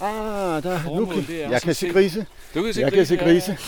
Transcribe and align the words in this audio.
Ah, 0.00 0.62
der, 0.62 0.96
nu 0.96 1.06
kan, 1.06 1.26
det 1.26 1.44
er 1.44 1.50
jeg 1.50 1.62
kan 1.62 1.74
se 1.74 1.88
grise. 1.88 2.26
Du 2.54 2.62
kan 2.62 2.74
se 2.74 2.80
Jeg 2.80 2.92
kan 2.92 3.06
se 3.06 3.14
ja, 3.14 3.24
grise. 3.24 3.58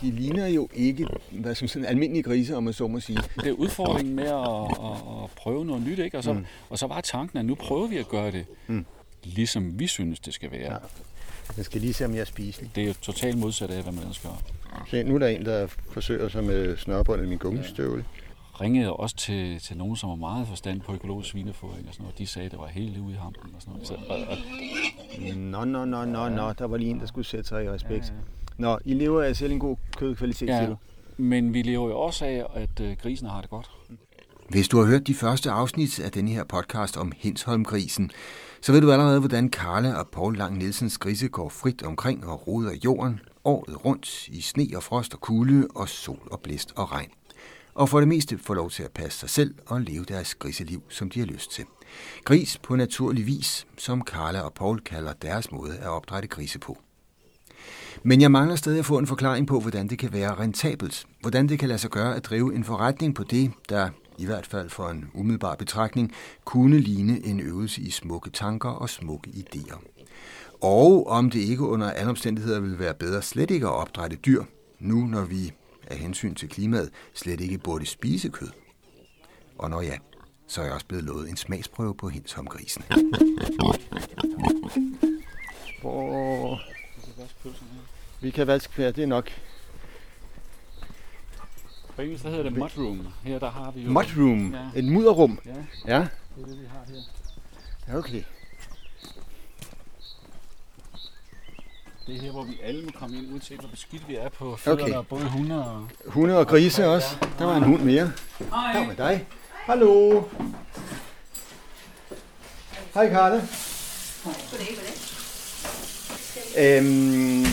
De 0.00 0.10
ligner 0.10 0.46
jo 0.46 0.68
ikke, 0.74 1.06
hvad 1.30 1.54
som 1.54 1.68
sådan 1.68 1.88
almindelige 1.88 2.22
grise, 2.22 2.56
om 2.56 2.62
man 2.62 2.72
så 2.72 2.86
må 2.88 3.00
sige. 3.00 3.18
Det 3.36 3.46
er 3.46 3.52
udfordringen 3.52 4.14
med 4.14 4.24
at, 4.24 4.30
at, 4.30 5.24
at 5.24 5.30
prøve 5.36 5.64
noget 5.64 5.82
nyt, 5.82 5.98
ikke? 5.98 6.18
Og 6.18 6.24
så, 6.24 6.32
mm. 6.32 6.46
og 6.70 6.78
så 6.78 6.86
var 6.86 7.00
tanken, 7.00 7.38
at 7.38 7.44
nu 7.44 7.54
prøver 7.54 7.86
vi 7.86 7.96
at 7.96 8.08
gøre 8.08 8.30
det, 8.30 8.46
mm. 8.66 8.86
ligesom 9.24 9.78
vi 9.78 9.86
synes, 9.86 10.20
det 10.20 10.34
skal 10.34 10.50
være. 10.50 10.72
Ja. 10.72 10.78
Jeg 11.56 11.64
skal 11.64 11.80
lige 11.80 11.94
se, 11.94 12.04
om 12.04 12.14
jeg 12.14 12.20
er 12.20 12.24
spiselig. 12.24 12.70
Det 12.74 12.82
er 12.82 12.86
jo 12.86 12.94
totalt 13.02 13.38
modsat 13.38 13.70
af, 13.70 13.82
hvad 13.82 13.92
man 13.92 14.02
ellers 14.02 14.18
gør. 14.18 14.42
Se, 14.90 15.02
nu 15.02 15.14
er 15.14 15.18
der 15.18 15.28
en, 15.28 15.44
der 15.44 15.66
forsøger 15.92 16.28
sig 16.28 16.44
med 16.44 16.76
snørbånd 16.76 17.22
i 17.22 17.26
min 17.26 17.38
gummistøvle. 17.38 18.04
Ringede 18.60 18.92
også 18.92 19.16
til, 19.16 19.60
til 19.60 19.76
nogen, 19.76 19.96
som 19.96 20.10
var 20.10 20.16
meget 20.16 20.48
forstand 20.48 20.80
på 20.80 20.94
økologisk 20.94 21.30
svinefodring 21.30 21.88
og 21.88 21.94
sådan 21.94 22.04
noget. 22.04 22.18
De 22.18 22.26
sagde, 22.26 22.46
at 22.46 22.52
det 22.52 22.60
var 22.60 22.66
helt 22.66 22.98
ude 22.98 23.12
i 23.12 23.16
hampen 23.16 23.54
og 23.54 23.62
sådan 23.62 23.72
noget. 23.72 23.88
Så, 23.88 23.94
og, 23.94 24.18
og, 24.30 24.36
Nå, 25.36 25.64
nå, 25.64 25.84
nå, 25.84 26.04
nå, 26.04 26.28
nå. 26.28 26.52
Der 26.52 26.66
var 26.66 26.76
lige 26.76 26.90
en, 26.90 27.00
der 27.00 27.06
skulle 27.06 27.26
sætte 27.26 27.48
sig 27.48 27.64
i 27.64 27.70
respekt. 27.70 28.14
Nå, 28.58 28.78
I 28.84 28.94
lever 28.94 29.22
af 29.22 29.36
selv 29.36 29.52
en 29.52 29.58
god 29.58 29.76
kødkvalitet, 29.96 30.38
siger 30.38 30.62
ja, 30.62 30.66
du? 30.66 30.76
men 31.16 31.54
vi 31.54 31.62
lever 31.62 31.88
jo 31.88 31.98
også 31.98 32.24
af, 32.24 32.46
at 32.54 32.80
øh, 32.80 32.96
grisene 33.02 33.30
har 33.30 33.40
det 33.40 33.50
godt. 33.50 33.70
Hvis 34.48 34.68
du 34.68 34.78
har 34.78 34.86
hørt 34.86 35.06
de 35.06 35.14
første 35.14 35.50
afsnit 35.50 36.00
af 36.00 36.10
denne 36.10 36.30
her 36.30 36.44
podcast 36.44 36.96
om 36.96 37.12
Hensholmgrisen, 37.16 38.10
så 38.60 38.72
ved 38.72 38.80
du 38.80 38.92
allerede, 38.92 39.18
hvordan 39.18 39.48
Karla 39.48 39.94
og 39.94 40.08
Paul 40.08 40.36
Lang 40.36 40.58
Nielsens 40.58 40.98
grise 40.98 41.28
går 41.28 41.48
frit 41.48 41.82
omkring 41.82 42.26
og 42.26 42.46
roder 42.46 42.70
i 42.70 42.80
jorden, 42.84 43.20
året 43.44 43.84
rundt 43.84 44.28
i 44.28 44.40
sne 44.40 44.66
og 44.76 44.82
frost 44.82 45.14
og 45.14 45.20
kulde 45.20 45.68
og 45.74 45.88
sol 45.88 46.28
og 46.30 46.40
blæst 46.40 46.72
og 46.76 46.92
regn. 46.92 47.10
Og 47.74 47.88
for 47.88 47.98
det 47.98 48.08
meste 48.08 48.38
får 48.38 48.54
lov 48.54 48.70
til 48.70 48.82
at 48.82 48.92
passe 48.92 49.18
sig 49.18 49.30
selv 49.30 49.54
og 49.66 49.80
leve 49.80 50.04
deres 50.04 50.34
griseliv, 50.34 50.82
som 50.88 51.10
de 51.10 51.18
har 51.18 51.26
lyst 51.26 51.52
til. 51.52 51.64
Gris 52.24 52.58
på 52.62 52.76
naturlig 52.76 53.26
vis, 53.26 53.66
som 53.78 54.02
Karla 54.02 54.40
og 54.40 54.52
Paul 54.52 54.80
kalder 54.80 55.12
deres 55.12 55.52
måde 55.52 55.78
at 55.78 55.88
opdrætte 55.88 56.28
grise 56.28 56.58
på. 56.58 56.78
Men 58.02 58.20
jeg 58.20 58.30
mangler 58.30 58.56
stadig 58.56 58.78
at 58.78 58.86
få 58.86 58.98
en 58.98 59.06
forklaring 59.06 59.46
på, 59.46 59.60
hvordan 59.60 59.88
det 59.88 59.98
kan 59.98 60.12
være 60.12 60.34
rentabelt. 60.34 61.06
Hvordan 61.20 61.48
det 61.48 61.58
kan 61.58 61.68
lade 61.68 61.78
sig 61.78 61.90
gøre 61.90 62.16
at 62.16 62.24
drive 62.24 62.54
en 62.54 62.64
forretning 62.64 63.14
på 63.14 63.24
det, 63.24 63.52
der 63.68 63.90
i 64.18 64.26
hvert 64.26 64.46
fald 64.46 64.70
for 64.70 64.88
en 64.88 65.10
umiddelbar 65.14 65.54
betragtning, 65.54 66.12
kunne 66.44 66.78
ligne 66.78 67.26
en 67.26 67.40
øvelse 67.40 67.80
i 67.80 67.90
smukke 67.90 68.30
tanker 68.30 68.68
og 68.68 68.90
smukke 68.90 69.30
idéer. 69.30 69.78
Og 70.60 71.06
om 71.06 71.30
det 71.30 71.40
ikke 71.40 71.62
under 71.62 71.90
alle 71.90 72.10
omstændigheder 72.10 72.60
vil 72.60 72.78
være 72.78 72.94
bedre 72.94 73.22
slet 73.22 73.50
ikke 73.50 73.66
at 73.66 73.72
opdrætte 73.72 74.16
dyr, 74.16 74.42
nu 74.78 75.06
når 75.06 75.24
vi 75.24 75.52
af 75.90 75.98
hensyn 75.98 76.34
til 76.34 76.48
klimaet 76.48 76.90
slet 77.14 77.40
ikke 77.40 77.58
burde 77.58 77.86
spise 77.86 78.28
kød. 78.28 78.50
Og 79.58 79.70
når 79.70 79.80
ja, 79.80 79.96
så 80.46 80.60
er 80.60 80.64
jeg 80.64 80.74
også 80.74 80.86
blevet 80.86 81.04
lovet 81.04 81.30
en 81.30 81.36
smagsprøve 81.36 81.94
på 81.94 82.08
Hensholmgrisen. 82.08 82.84
Hvor... 85.80 86.60
Vi 88.20 88.30
kan 88.30 88.46
vaske 88.46 88.72
hver, 88.76 88.90
det 88.90 89.02
er 89.02 89.06
nok. 89.06 89.30
På 91.96 92.02
engelsk 92.02 92.24
der 92.24 92.30
hedder 92.30 92.44
det 92.44 92.58
mudroom. 92.58 93.06
Her 93.22 93.38
der 93.38 93.50
har 93.50 93.70
vi 93.70 93.80
jo... 93.80 93.90
Mudroom. 93.90 94.54
Ja. 94.54 94.68
Et 94.76 94.84
mudderrum. 94.84 95.38
Ja, 95.46 95.50
Ja, 95.86 95.98
det 96.36 96.42
er 96.42 96.46
det, 96.46 96.60
vi 96.60 96.66
har 96.66 96.84
her. 96.88 97.00
ja 97.88 97.98
okay. 97.98 98.22
Det 102.10 102.18
er 102.18 102.22
her, 102.22 102.30
hvor 102.30 102.42
vi 102.42 102.60
alle 102.64 102.82
må 102.82 102.90
komme 102.98 103.16
ind, 103.16 103.32
uanset 103.32 103.58
hvor 103.60 103.68
beskidt 103.68 104.08
vi 104.08 104.14
er 104.16 104.28
på 104.28 104.56
fødderne, 104.56 104.98
Okay. 104.98 105.08
både 105.08 105.24
hunde 105.24 105.64
og... 105.64 105.88
Hunde 106.06 106.38
og 106.38 106.46
grise 106.46 106.86
også. 106.86 107.06
Der 107.38 107.44
var 107.44 107.56
en 107.56 107.62
hund 107.62 107.82
mere. 107.82 108.12
Der 108.50 108.86
med 108.86 108.96
dig. 108.96 109.26
Hallo. 109.52 110.22
Hej 112.94 113.08
Karle. 113.08 113.42
Øhm, 116.58 117.46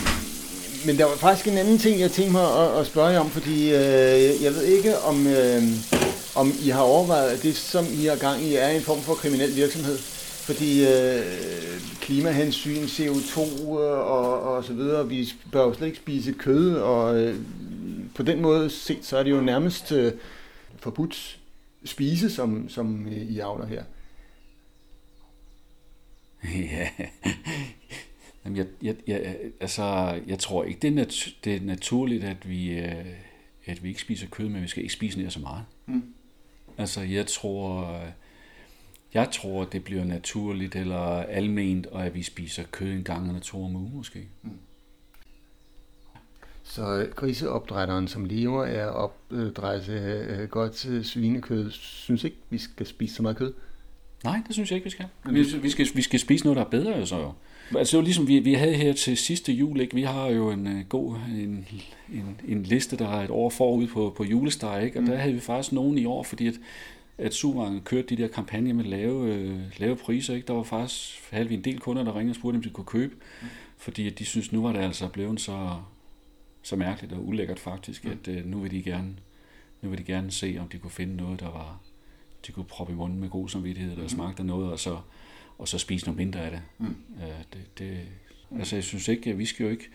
men 0.86 0.98
der 0.98 1.04
var 1.04 1.16
faktisk 1.16 1.48
en 1.48 1.58
anden 1.58 1.78
ting, 1.78 2.00
jeg 2.00 2.10
tænkte 2.10 2.32
mig 2.32 2.58
at, 2.58 2.80
at 2.80 2.86
spørge 2.86 3.08
jer 3.08 3.20
om, 3.20 3.30
fordi 3.30 3.64
øh, 3.74 4.42
jeg 4.42 4.54
ved 4.54 4.62
ikke, 4.64 4.98
om, 4.98 5.26
øh, 5.26 5.62
om 6.34 6.52
I 6.62 6.68
har 6.68 6.82
overvejet, 6.82 7.30
at 7.30 7.42
det, 7.42 7.56
som 7.56 7.86
I 7.92 8.04
har 8.04 8.16
gang 8.16 8.42
i, 8.42 8.54
er 8.54 8.68
en 8.68 8.82
form 8.82 9.00
for 9.00 9.14
kriminel 9.14 9.56
virksomhed. 9.56 9.98
Fordi 10.48 10.86
øh, 10.86 11.80
klimahensyn, 12.00 12.82
CO2 12.84 13.40
øh, 13.40 13.98
og, 13.98 14.42
og 14.42 14.64
så 14.64 14.72
videre, 14.72 15.08
vi 15.08 15.28
bør 15.52 15.62
jo 15.64 15.74
slet 15.74 15.86
ikke 15.86 15.98
spise 15.98 16.32
kød, 16.32 16.74
og 16.74 17.20
øh, 17.20 17.40
på 18.14 18.22
den 18.22 18.40
måde 18.40 18.70
set, 18.70 19.04
så 19.04 19.16
er 19.18 19.22
det 19.22 19.30
jo 19.30 19.40
nærmest 19.40 19.92
øh, 19.92 20.12
forbudt 20.76 21.38
spise, 21.84 22.30
som, 22.30 22.68
som 22.68 23.06
øh, 23.06 23.12
I 23.16 23.38
avler 23.38 23.66
her. 23.66 23.84
Ja. 26.72 26.88
Jamen, 28.44 28.56
jeg, 28.56 28.66
jeg, 28.82 28.96
jeg, 29.06 29.36
altså, 29.60 29.82
jeg 30.26 30.38
tror 30.38 30.64
ikke, 30.64 30.80
det 30.80 30.88
er, 30.88 30.94
nat- 30.94 31.34
det 31.44 31.54
er 31.54 31.60
naturligt, 31.60 32.24
at 32.24 32.48
vi, 32.48 32.70
øh, 32.70 33.06
at 33.66 33.82
vi 33.82 33.88
ikke 33.88 34.00
spiser 34.00 34.26
kød, 34.26 34.48
men 34.48 34.62
vi 34.62 34.68
skal 34.68 34.82
ikke 34.82 34.94
spise 34.94 35.18
nær 35.18 35.28
så 35.28 35.40
meget. 35.40 35.64
Mm. 35.86 36.02
Altså, 36.78 37.00
jeg 37.00 37.26
tror, 37.26 38.00
jeg 39.14 39.30
tror, 39.30 39.64
det 39.64 39.84
bliver 39.84 40.04
naturligt 40.04 40.76
eller 40.76 41.22
alment, 41.22 41.86
og 41.86 42.06
at 42.06 42.14
vi 42.14 42.22
spiser 42.22 42.62
kød 42.70 42.92
en 42.92 43.04
gang 43.04 43.28
eller 43.28 43.40
to 43.40 43.64
om 43.64 43.76
ugen 43.76 43.96
måske. 43.96 44.28
Så 46.62 46.96
øh, 46.96 47.14
griseopdrætteren, 47.14 48.08
som 48.08 48.24
lever 48.24 48.64
af 48.64 48.72
at 48.72 48.94
opdrætte 48.94 49.92
øh, 49.92 50.48
godt 50.48 50.86
øh, 50.86 51.04
svinekød, 51.04 51.70
synes 51.70 52.24
ikke, 52.24 52.36
vi 52.50 52.58
skal 52.58 52.86
spise 52.86 53.14
så 53.14 53.22
meget 53.22 53.36
kød? 53.36 53.52
Nej, 54.24 54.40
det 54.46 54.54
synes 54.54 54.70
jeg 54.70 54.76
ikke, 54.76 54.84
vi 54.84 54.90
skal. 54.90 55.06
Vi, 55.30 55.42
vi, 55.62 55.70
skal, 55.70 55.86
vi 55.94 56.02
skal 56.02 56.20
spise 56.20 56.44
noget, 56.44 56.56
der 56.56 56.64
er 56.64 56.68
bedre 56.68 57.06
så 57.06 57.16
jo. 57.16 57.32
Altså 57.78 57.96
det 57.96 57.98
var 57.98 58.04
ligesom 58.04 58.28
vi, 58.28 58.38
vi 58.38 58.54
havde 58.54 58.74
her 58.74 58.92
til 58.92 59.16
sidste 59.16 59.52
jul, 59.52 59.80
ikke? 59.80 59.94
vi 59.94 60.02
har 60.02 60.26
jo 60.26 60.50
en 60.50 60.66
uh, 60.66 60.88
god 60.88 61.16
en, 61.28 61.66
en, 62.12 62.40
en 62.48 62.62
liste, 62.62 62.96
der 62.96 63.08
er 63.08 63.24
et 63.24 63.30
år 63.30 63.50
forud 63.50 63.86
på, 63.86 64.14
på 64.16 64.24
julesteg, 64.24 64.82
ikke? 64.84 64.98
og 64.98 65.06
der 65.06 65.16
havde 65.16 65.34
vi 65.34 65.40
faktisk 65.40 65.72
nogen 65.72 65.98
i 65.98 66.04
år, 66.04 66.22
fordi 66.22 66.46
at, 66.46 66.54
at 67.18 67.34
Suvangen 67.34 67.80
kørte 67.80 68.08
de 68.08 68.22
der 68.22 68.28
kampagner 68.28 68.74
med 68.74 68.84
lave, 68.84 69.34
øh, 69.34 69.60
lave 69.78 69.96
priser. 69.96 70.34
Ikke? 70.34 70.46
Der 70.46 70.52
var 70.52 70.62
faktisk, 70.62 71.30
havde 71.30 71.48
vi 71.48 71.54
en 71.54 71.64
del 71.64 71.80
kunder, 71.80 72.04
der 72.04 72.16
ringede 72.16 72.32
og 72.32 72.36
spurgte, 72.36 72.56
om 72.56 72.62
de 72.62 72.70
kunne 72.70 72.84
købe, 72.84 73.14
fordi 73.76 74.06
at 74.06 74.18
de 74.18 74.24
synes 74.24 74.52
nu 74.52 74.62
var 74.62 74.72
det 74.72 74.80
altså 74.80 75.08
blevet 75.08 75.40
så, 75.40 75.80
så 76.62 76.76
mærkeligt 76.76 77.12
og 77.12 77.26
ulækkert 77.26 77.58
faktisk, 77.58 78.04
at 78.04 78.28
øh, 78.28 78.46
nu 78.46 78.60
vil 78.60 78.70
de 78.70 78.82
gerne 78.82 79.14
nu 79.82 79.88
vil 79.88 79.98
de 79.98 80.04
gerne 80.04 80.30
se, 80.30 80.56
om 80.60 80.68
de 80.68 80.78
kunne 80.78 80.90
finde 80.90 81.16
noget, 81.16 81.40
der 81.40 81.46
var, 81.46 81.80
de 82.46 82.52
kunne 82.52 82.64
proppe 82.64 82.92
i 82.92 82.96
munden 82.96 83.20
med 83.20 83.28
god 83.28 83.48
samvittighed, 83.48 83.96
der 83.96 84.08
smagte 84.08 84.40
af 84.40 84.46
noget, 84.46 84.72
og 84.72 84.78
så, 84.78 85.00
og 85.58 85.68
så 85.68 85.78
spise 85.78 86.04
noget 86.04 86.16
mindre 86.16 86.40
af 86.40 86.50
det. 86.50 86.62
Mm. 86.78 86.96
Uh, 87.16 87.22
det, 87.52 87.78
det 87.78 87.98
altså, 88.58 88.76
jeg 88.76 88.84
synes 88.84 89.08
ikke, 89.08 89.30
at 89.30 89.38
vi 89.38 89.44
skal 89.44 89.64
jo 89.64 89.70
ikke, 89.70 89.88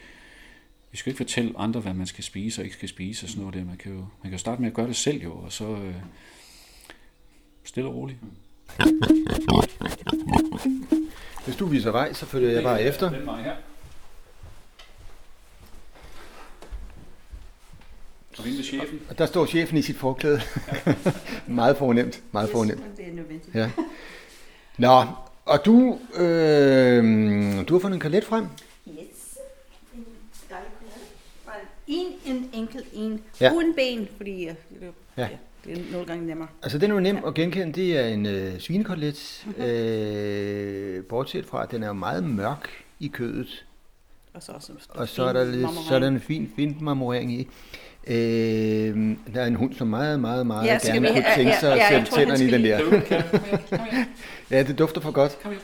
vi 0.92 0.98
skal 0.98 1.10
ikke 1.10 1.18
fortælle 1.18 1.54
andre, 1.58 1.80
hvad 1.80 1.94
man 1.94 2.08
skal 2.08 2.24
spise 2.24 2.62
og 2.62 2.64
ikke 2.64 2.76
skal 2.76 2.90
spise 2.90 3.26
og 3.26 3.30
sådan 3.30 3.42
noget 3.42 3.56
der. 3.56 3.66
Man 3.66 3.78
kan 3.78 3.92
jo, 3.92 3.98
man 3.98 4.08
kan 4.24 4.32
jo 4.32 4.38
starte 4.38 4.62
med 4.62 4.70
at 4.70 4.76
gøre 4.76 4.88
det 4.88 4.96
selv 4.96 5.24
jo, 5.24 5.34
og 5.34 5.52
så 5.52 5.76
øh, 5.76 5.96
stille 7.66 7.90
og 7.90 7.96
roligt. 7.96 8.20
Hvis 11.46 11.56
du 11.56 11.66
viser 11.66 11.92
vej, 11.92 12.14
så 12.14 12.26
følger 12.26 12.52
jeg 12.52 12.64
bare 12.64 12.84
efter. 12.84 13.10
Den 13.10 13.26
vej 13.26 13.42
her. 13.42 13.56
Ved 18.44 18.64
chefen. 18.64 19.00
Og 19.10 19.18
der 19.18 19.26
står 19.26 19.46
chefen 19.46 19.78
i 19.78 19.82
sit 19.82 19.98
forklæde. 19.98 20.42
meget 21.48 21.78
fornemt, 21.78 22.24
meget 22.32 22.50
fornemt. 22.50 22.84
Det 22.98 23.08
er 23.08 23.14
nødvendigt. 23.14 23.56
Ja. 23.56 23.72
Nå, 24.78 25.06
og 25.46 25.66
du, 25.66 26.00
øh, 26.16 27.04
du 27.68 27.74
har 27.74 27.80
fundet 27.80 27.94
en 27.94 28.00
kalet 28.00 28.24
frem. 28.24 28.48
Yes. 28.88 29.38
En 29.94 30.06
dejlig 30.50 30.70
chokolade. 30.72 31.06
Bare 31.46 31.56
En, 31.94 32.06
en 32.36 32.50
enkelt 32.54 32.86
en. 32.94 33.22
Ja. 33.42 33.46
Ja. 33.46 33.54
Uden 33.54 33.74
ben, 33.76 34.08
fordi 34.18 34.44
øh, 34.44 34.50
det, 34.50 34.92
Ja. 35.18 35.22
ja. 35.22 35.28
det 35.66 35.78
er 35.78 35.92
nogle 35.92 36.08
gange 36.08 36.26
nemmere. 36.26 36.48
Altså, 36.64 36.78
den 36.78 36.92
er 36.92 36.96
jo 36.96 37.00
nem 37.02 37.18
at 37.28 37.34
genkende. 37.34 37.74
Det 37.74 37.98
er 38.00 38.06
en 38.08 38.26
øh, 38.26 38.60
svinekotelet. 38.60 39.46
øh, 39.58 41.04
bortset 41.06 41.46
fra, 41.46 41.64
at 41.64 41.72
den 41.72 41.84
er 41.84 41.88
jo 41.88 41.94
meget 41.94 42.24
mørk 42.24 42.70
i 43.00 43.08
kødet. 43.08 43.66
Og 44.34 44.44
så, 44.44 44.52
også 44.52 44.72
Og 44.90 45.08
så 45.08 45.24
er 45.24 45.34
der, 45.34 45.44
lidt, 45.46 45.68
så 45.90 45.96
er 45.96 46.00
der 46.00 46.08
en 46.08 46.20
fin, 46.22 46.52
fin 46.56 46.78
marmorering 46.82 47.34
i. 47.34 47.48
Øh, 48.08 48.16
der 49.34 49.42
er 49.42 49.46
en 49.46 49.56
hund, 49.56 49.74
som 49.74 49.88
meget, 49.88 50.20
meget, 50.20 50.48
meget 50.48 50.66
Ja, 50.68 50.80
ja, 50.84 50.92
gerne 50.94 51.08
kunne 51.08 51.20
ja, 51.30 51.36
tænke 51.36 51.52
ja, 51.52 51.60
sig 51.60 51.72
at 51.74 51.78
ja, 51.78 51.88
jeg 51.98 52.08
sætte 52.08 52.22
tænderne 52.22 52.46
i 52.46 52.52
den 52.52 52.64
der. 52.64 54.06
ja, 54.58 54.64
det 54.64 54.80
dufter 54.80 55.02
for 55.02 55.12
godt. 55.12 55.38
Kom 55.44 55.52
her. 55.52 55.60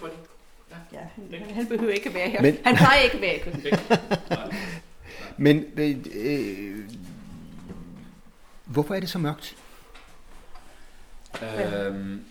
Ja, 0.93 0.97
han, 1.37 1.55
han 1.55 1.65
behøver 1.67 1.93
ikke 1.93 2.09
at 2.09 2.15
være 2.15 2.29
her. 2.29 2.41
Men- 2.41 2.57
han 2.63 2.75
plejer 2.75 2.99
ikke 3.01 3.15
at 3.15 3.21
være 3.21 3.39
køkkenet. 3.39 3.79
Men 5.39 5.65
øh, 5.77 5.95
øh, 6.15 6.89
hvorfor 8.65 8.95
er 8.95 8.99
det 8.99 9.09
så 9.09 9.19
mørkt? 9.19 9.57
Øhm, 11.43 12.21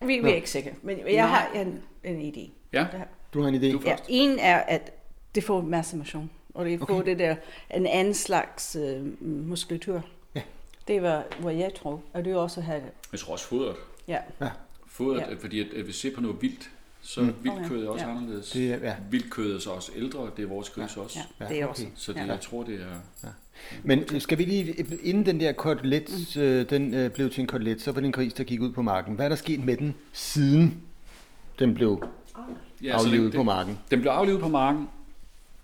Vi, 0.00 0.18
vi 0.18 0.30
er 0.30 0.34
ikke 0.34 0.50
sikre, 0.50 0.70
men 0.82 0.98
jeg 1.06 1.28
har 1.28 1.48
en, 1.54 1.82
en 2.04 2.32
idé. 2.34 2.50
ja, 2.72 2.86
Du 3.34 3.40
har 3.42 3.48
en 3.48 3.54
idé? 3.54 3.72
Du 3.72 3.80
Ja, 3.84 3.96
en 4.08 4.38
er, 4.38 4.56
at 4.58 4.92
det 5.34 5.44
får 5.44 5.60
masse 5.60 5.96
motion, 5.96 6.30
og 6.54 6.64
det 6.64 6.78
får 6.78 6.90
Okay. 6.90 7.10
det 7.10 7.18
der, 7.18 7.36
en 7.74 7.86
anden 7.86 8.14
slags 8.14 8.76
øh, 8.76 9.22
muskulatur. 9.48 10.02
Ja. 10.34 10.42
Det 10.88 11.02
var, 11.02 11.24
hvor 11.40 11.50
jeg 11.50 11.74
tror, 11.74 12.02
og 12.12 12.24
det 12.24 12.32
er 12.32 12.36
også 12.36 12.60
have 12.60 12.80
det. 12.80 12.90
jeg 13.12 13.20
tror 13.20 13.32
også 13.32 13.46
fodret. 13.46 13.76
Ja. 14.08 14.18
Fodret, 14.86 15.20
Ja. 15.20 15.28
ja. 15.30 15.34
fordi 15.34 15.60
at, 15.60 15.66
at 15.80 15.86
vi 15.86 15.92
ser 15.92 16.14
på 16.14 16.20
noget 16.20 16.42
vildt, 16.42 16.70
så 17.06 17.20
mm. 17.20 17.34
vildkødet 17.42 17.84
er 17.86 17.88
også 17.90 18.04
Ja. 18.04 18.10
anderledes. 18.16 18.50
Det 18.50 18.70
er, 18.72 18.78
ja. 18.82 18.94
Vildkødet 19.10 19.54
er 19.56 19.58
så 19.60 19.70
også 19.70 19.92
ældre, 19.96 20.30
det 20.36 20.42
er 20.42 20.48
vores 20.48 20.70
gris 20.70 20.96
også. 20.96 21.18
Ja, 21.40 21.44
Ja, 21.44 21.50
det 21.50 21.60
er 21.60 21.64
okay. 21.64 21.70
også. 21.72 21.86
Så 21.94 22.12
det, 22.12 22.20
ja. 22.20 22.24
jeg 22.26 22.40
tror, 22.40 22.62
det 22.62 22.74
er... 22.74 23.28
Men 23.82 24.20
skal 24.20 24.38
vi 24.38 24.44
lige, 24.44 24.86
inden 25.02 25.26
den 25.26 25.40
der 25.40 25.52
kotelet, 25.52 26.36
øh, 26.36 26.70
den 26.70 26.94
øh, 26.94 27.10
blev 27.10 27.30
til 27.30 27.40
en 27.40 27.46
kotelet, 27.46 27.82
så 27.82 27.92
var 27.92 28.00
det 28.00 28.06
en 28.06 28.12
gris, 28.12 28.32
der 28.34 28.44
gik 28.44 28.60
ud 28.60 28.72
på 28.72 28.82
marken. 28.82 29.14
Hvad 29.14 29.24
er 29.24 29.28
der 29.28 29.36
sket 29.36 29.64
med 29.64 29.76
den, 29.76 29.94
siden 30.12 30.82
den 31.58 31.74
blev 31.74 32.04
Ja, 32.82 32.92
aflevet 32.98 33.32
den, 33.32 33.38
på 33.38 33.42
marken? 33.42 33.78
Den 33.90 34.00
blev 34.00 34.12
aflevet 34.12 34.40
på 34.40 34.48
marken, 34.48 34.88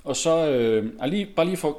og 0.05 0.17
så, 0.17 0.50
øh, 0.50 0.93
er 1.00 1.06
lige, 1.06 1.29
bare 1.37 1.47
lige 1.47 1.56
for, 1.56 1.79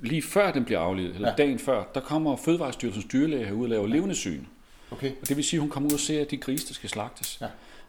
lige 0.00 0.22
før 0.22 0.52
den 0.52 0.64
bliver 0.64 0.80
aflevet, 0.80 1.14
eller 1.14 1.28
Ja. 1.28 1.34
ja. 1.38 1.44
dagen 1.44 1.58
før, 1.58 1.84
der 1.94 2.00
kommer 2.00 2.36
Fødevarestyrelsens 2.36 3.04
dyrlæge 3.12 3.44
herud 3.44 3.62
og 3.64 3.68
laver 3.70 3.86
levende 3.86 4.14
syn. 4.14 4.44
Okay. 4.90 5.12
Og 5.22 5.28
det 5.28 5.36
vil 5.36 5.44
sige, 5.44 5.58
at 5.58 5.60
hun 5.60 5.70
kommer 5.70 5.88
ud 5.88 5.94
og 5.94 6.00
ser, 6.00 6.20
at 6.20 6.30
de 6.30 6.36
grise, 6.36 6.68
der 6.68 6.74
skal 6.74 6.90
slagtes. 6.90 7.38
Ja. 7.40 7.46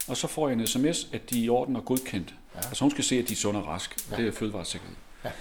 Og 0.07 0.17
så 0.17 0.27
får 0.27 0.49
jeg 0.49 0.59
en 0.59 0.67
sms, 0.67 1.07
at 1.13 1.29
de 1.29 1.39
er 1.39 1.43
i 1.43 1.49
orden 1.49 1.75
og 1.75 1.85
godkendt. 1.85 2.33
Ja. 2.55 2.59
Altså 2.59 2.83
hun 2.83 2.91
skal 2.91 3.03
se, 3.03 3.19
at 3.19 3.27
de 3.27 3.33
er 3.33 3.37
sunde 3.37 3.59
og 3.59 3.67
raske. 3.67 3.95
Ja. 4.11 4.15
Det 4.15 4.27
er 4.27 4.31
fødevaresikkerhed. 4.31 4.95
Ja. 5.25 5.31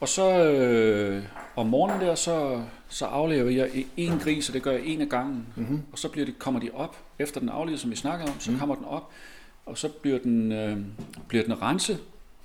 Og 0.00 0.08
så 0.08 0.44
øh, 0.44 1.22
om 1.56 1.66
morgenen 1.66 2.00
der, 2.00 2.14
så, 2.14 2.62
så 2.88 3.06
aflever 3.06 3.50
jeg 3.50 3.84
en 3.96 4.18
gris, 4.18 4.48
og 4.48 4.54
det 4.54 4.62
gør 4.62 4.72
jeg 4.72 4.82
en 4.84 5.00
af 5.00 5.08
gangen. 5.08 5.46
Mm-hmm. 5.56 5.82
Og 5.92 5.98
så 5.98 6.08
bliver 6.08 6.24
det, 6.24 6.38
kommer 6.38 6.60
de 6.60 6.70
op, 6.74 6.96
efter 7.18 7.40
den 7.40 7.48
aflevede, 7.48 7.80
som 7.80 7.90
vi 7.90 7.96
snakkede 7.96 8.30
om, 8.30 8.40
så 8.40 8.50
mm. 8.50 8.58
kommer 8.58 8.74
den 8.74 8.84
op, 8.84 9.10
og 9.66 9.78
så 9.78 9.88
bliver 9.88 10.18
den, 10.18 10.52
øh, 10.52 10.76
bliver 11.28 11.44
den 11.44 11.62
renset, 11.62 11.98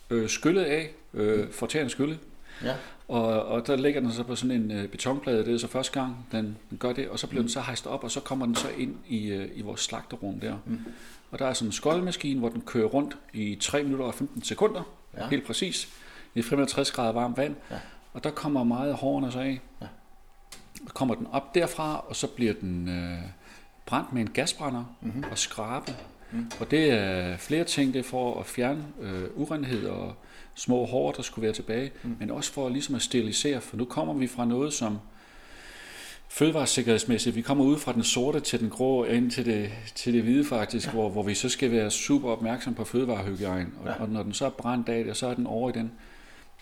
øh, 0.09 0.29
skyllet 0.29 0.63
af, 0.63 0.89
øh, 1.13 1.51
fortærende 1.51 1.89
skyllet. 1.89 2.19
Ja. 2.63 2.75
Og, 3.11 3.45
og 3.45 3.67
der 3.67 3.75
ligger 3.75 4.01
den 4.01 4.11
så 4.11 4.23
på 4.23 4.35
sådan 4.35 4.61
en 4.61 4.71
øh, 4.71 4.87
betonplade, 4.87 5.45
det 5.45 5.53
er 5.53 5.57
så 5.57 5.67
første 5.67 5.99
gang, 5.99 6.27
den, 6.31 6.57
den 6.69 6.77
gør 6.77 6.93
det, 6.93 7.09
og 7.09 7.19
så 7.19 7.27
bliver 7.27 7.41
den 7.41 7.49
så 7.49 7.61
hejst 7.61 7.87
op, 7.87 8.03
og 8.03 8.11
så 8.11 8.19
kommer 8.19 8.45
den 8.45 8.55
så 8.55 8.67
ind 8.77 8.95
i, 9.07 9.27
øh, 9.27 9.49
i 9.55 9.61
vores 9.61 9.81
slagterum 9.81 10.39
der. 10.39 10.55
Mm. 10.65 10.79
Og 11.31 11.39
der 11.39 11.45
er 11.45 11.53
sådan 11.53 11.67
en 11.67 11.71
skoldmaskine, 11.71 12.39
hvor 12.39 12.49
den 12.49 12.61
kører 12.61 12.87
rundt 12.87 13.17
i 13.33 13.55
3 13.61 13.83
minutter 13.83 14.05
og 14.05 14.13
15 14.13 14.43
sekunder, 14.43 14.83
Ja. 15.17 15.27
helt 15.27 15.47
præcis, 15.47 15.89
i 16.35 16.41
65 16.41 16.91
grader 16.91 17.11
varmt 17.11 17.37
vand. 17.37 17.55
Ja. 17.71 17.75
Og 18.13 18.23
der 18.23 18.29
kommer 18.31 18.63
meget 18.63 18.93
hårene 18.93 19.31
så 19.31 19.39
af. 19.39 19.61
Ja. 19.81 19.87
Så 20.87 20.93
kommer 20.93 21.15
den 21.15 21.27
op 21.31 21.55
derfra, 21.55 22.05
og 22.07 22.15
så 22.15 22.27
bliver 22.27 22.53
den 22.53 22.89
øh, 22.89 23.19
brændt 23.85 24.13
med 24.13 24.21
en 24.21 24.29
gasbrænder 24.29 24.83
mm-hmm. 25.01 25.23
og 25.31 25.37
skrabet. 25.37 25.95
Mm. 26.31 26.51
Og 26.59 26.71
det 26.71 26.91
er 26.91 27.37
flere 27.37 27.63
ting, 27.63 27.93
det 27.93 27.99
er 27.99 28.03
for 28.03 28.39
at 28.39 28.45
fjerne 28.45 28.85
øh, 29.01 29.23
urenhed 29.35 29.87
og 29.87 30.15
små 30.55 30.85
hår, 30.85 31.11
der 31.11 31.21
skulle 31.21 31.43
være 31.43 31.53
tilbage, 31.53 31.91
mm. 32.03 32.15
men 32.19 32.31
også 32.31 32.53
for 32.53 32.69
ligesom 32.69 32.95
at 32.95 33.01
sterilisere, 33.01 33.61
for 33.61 33.77
nu 33.77 33.85
kommer 33.85 34.13
vi 34.13 34.27
fra 34.27 34.45
noget, 34.45 34.73
som 34.73 34.97
fødevaresikkerhedsmæssigt, 36.29 37.35
vi 37.35 37.41
kommer 37.41 37.63
ud 37.65 37.77
fra 37.77 37.93
den 37.93 38.03
sorte 38.03 38.39
til 38.39 38.59
den 38.59 38.69
grå, 38.69 39.05
ind 39.05 39.31
til 39.31 39.45
det, 39.45 39.71
til 39.95 40.13
det 40.13 40.23
hvide 40.23 40.45
faktisk, 40.45 40.87
ja. 40.87 40.91
hvor, 40.91 41.09
hvor 41.09 41.23
vi 41.23 41.33
så 41.33 41.49
skal 41.49 41.71
være 41.71 41.91
super 41.91 42.29
opmærksom 42.29 42.73
på 42.73 42.83
fødevarehygiejne. 42.83 43.69
Og, 43.79 43.85
Ja. 43.87 44.01
og 44.01 44.09
når 44.09 44.23
den 44.23 44.33
så 44.33 44.45
er 44.45 44.49
brændt 44.49 44.89
af 44.89 45.03
det, 45.03 45.17
så 45.17 45.27
er 45.27 45.33
den 45.33 45.47
over 45.47 45.69
i 45.69 45.73
den, 45.73 45.91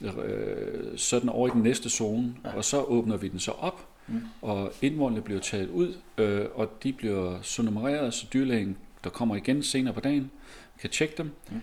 øh, 0.02 0.98
så 0.98 1.16
er 1.16 1.20
den 1.20 1.30
over 1.30 1.48
i 1.48 1.52
den 1.52 1.62
næste 1.62 1.90
zone, 1.90 2.36
ja. 2.46 2.56
og 2.56 2.66
så 2.66 2.82
åbner 2.82 3.18
vi 3.18 3.28
den 3.28 3.40
så 3.40 3.52
op, 3.52 3.88
mm. 4.08 4.22
og 4.42 4.74
indvoldene 4.82 5.22
bliver 5.22 5.40
taget 5.40 5.70
ud, 5.70 5.94
øh, 6.18 6.46
og 6.56 6.84
de 6.84 6.94
bliver 6.94 7.40
så 7.42 7.62
nummereret, 7.62 8.14
så 8.14 8.26
dyrlægen, 8.34 8.78
der 9.04 9.10
kommer 9.10 9.36
igen 9.36 9.64
senere 9.64 9.94
på 9.94 10.00
dagen, 10.00 10.32
kan 10.82 10.90
tjekke 10.90 11.14
dem. 11.18 11.32
Mm. 11.52 11.62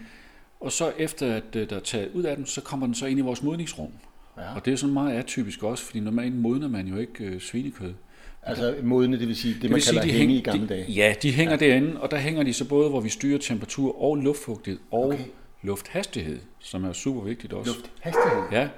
Og 0.61 0.73
så 0.73 0.93
efter 0.99 1.35
at 1.35 1.57
øh, 1.57 1.71
der 1.71 1.77
er 1.77 1.81
taget 1.81 2.11
ud 2.15 2.23
af 2.23 2.37
dem, 2.37 2.47
så 2.47 2.61
kommer 2.61 2.87
den 2.87 2.95
så 2.95 3.07
ind 3.07 3.19
i 3.19 3.23
vores 3.23 3.43
modningsrum. 3.43 3.93
Ja. 4.37 4.55
Og 4.55 4.65
det 4.65 4.73
er 4.73 4.77
sådan 4.77 4.93
meget 4.93 5.19
atypisk 5.19 5.63
også, 5.63 5.85
fordi 5.85 6.01
normalt 6.01 6.35
modner 6.35 6.69
man 6.69 6.87
jo 6.87 6.97
ikke 6.97 7.25
øh, 7.25 7.41
svinekød. 7.41 7.95
Altså 8.43 8.75
modne, 8.83 9.19
det 9.19 9.29
vil 9.29 9.37
sige 9.37 9.55
det, 9.55 9.63
Det 9.63 9.71
man 9.71 9.75
vil 9.75 9.83
sige, 9.83 10.01
kalder 10.01 10.13
de 10.13 10.19
hænge 10.19 10.35
i 10.35 10.37
hænger, 10.37 10.53
gamle 10.53 10.69
de, 10.69 10.75
dage. 10.75 10.93
Ja, 10.93 11.15
de 11.23 11.33
hænger 11.33 11.57
ja. 11.61 11.67
derinde, 11.67 12.01
og 12.01 12.11
der 12.11 12.17
hænger 12.17 12.43
de 12.43 12.53
så 12.53 12.69
både, 12.69 12.89
hvor 12.89 13.01
vi 13.01 13.09
styrer 13.09 13.39
temperatur 13.39 14.03
og 14.03 14.17
luftfugtighed 14.17 14.81
og 14.91 15.07
okay. 15.07 15.25
lufthastighed, 15.63 16.39
som 16.59 16.85
er 16.85 16.93
super 16.93 17.21
vigtigt 17.21 17.53
også. 17.53 17.73
Lufthastighed. 17.73 18.43
Ja, 18.53 18.69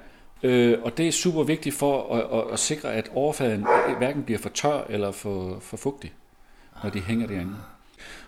øh, 0.43 0.77
og 0.81 0.97
det 0.97 1.07
er 1.07 1.11
super 1.11 1.43
vigtigt 1.43 1.75
for 1.75 2.15
at, 2.15 2.39
at, 2.39 2.53
at 2.53 2.59
sikre, 2.59 2.93
at 2.93 3.09
overfladen 3.13 3.65
hverken 3.97 4.23
bliver 4.23 4.39
for 4.39 4.49
tør 4.49 4.85
eller 4.89 5.11
for, 5.11 5.59
for 5.59 5.77
fugtig, 5.77 6.13
når 6.83 6.89
de 6.89 6.99
hænger 6.99 7.27
derinde. 7.27 7.55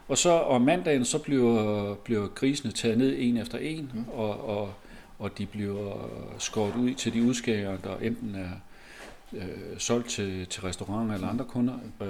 Og 0.07 0.17
så 0.17 0.29
om 0.31 0.61
mandagen, 0.61 1.05
så 1.05 1.17
bliver, 1.19 1.95
bliver 1.95 2.27
grisene 2.27 2.71
taget 2.71 2.97
ned 2.97 3.15
en 3.17 3.37
efter 3.37 3.57
en, 3.57 3.91
mm. 3.93 4.05
og, 4.13 4.49
og, 4.49 4.73
og 5.19 5.37
de 5.37 5.45
bliver 5.45 6.09
skåret 6.39 6.75
ud 6.75 6.93
til 6.93 7.13
de 7.13 7.23
udskæringer, 7.23 7.77
der 7.77 7.97
enten 7.97 8.35
er 8.35 8.49
øh, 9.33 9.47
solgt 9.77 10.09
til, 10.09 10.45
til 10.45 10.61
restauranter 10.61 11.15
eller 11.15 11.27
andre 11.29 11.45
kunder. 11.45 11.73
Øh, 12.01 12.07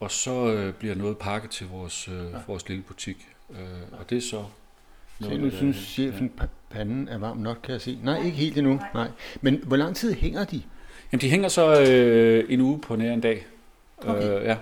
og 0.00 0.10
så 0.10 0.52
øh, 0.52 0.72
bliver 0.74 0.94
noget 0.94 1.18
pakket 1.18 1.50
til 1.50 1.66
vores, 1.66 2.08
øh, 2.08 2.48
vores 2.48 2.68
lille 2.68 2.82
butik. 2.82 3.28
Øh, 3.50 3.58
og 3.92 4.10
det 4.10 4.18
er 4.18 4.22
så... 4.22 4.44
Noget, 5.20 5.40
nu 5.40 5.46
der- 5.50 5.56
synes 5.56 5.76
chefen, 5.76 6.32
pa- 6.40 6.46
panden 6.70 7.08
er 7.08 7.18
varm 7.18 7.36
nok, 7.36 7.58
kan 7.62 7.72
jeg 7.72 7.80
se. 7.80 7.98
Nej, 8.02 8.18
ikke 8.18 8.36
helt 8.36 8.58
endnu. 8.58 8.80
Nej. 8.94 9.08
Men 9.40 9.60
hvor 9.62 9.76
lang 9.76 9.96
tid 9.96 10.12
hænger 10.14 10.44
de? 10.44 10.62
Jamen, 11.12 11.20
de 11.20 11.30
hænger 11.30 11.48
så 11.48 11.80
øh, 11.90 12.44
en 12.48 12.60
uge 12.60 12.80
på 12.80 12.96
nær 12.96 13.12
en 13.12 13.20
dag. 13.20 13.46
Okay. 13.98 14.22
Øh, 14.22 14.44
ja. 14.44 14.50
ja. 14.50 14.56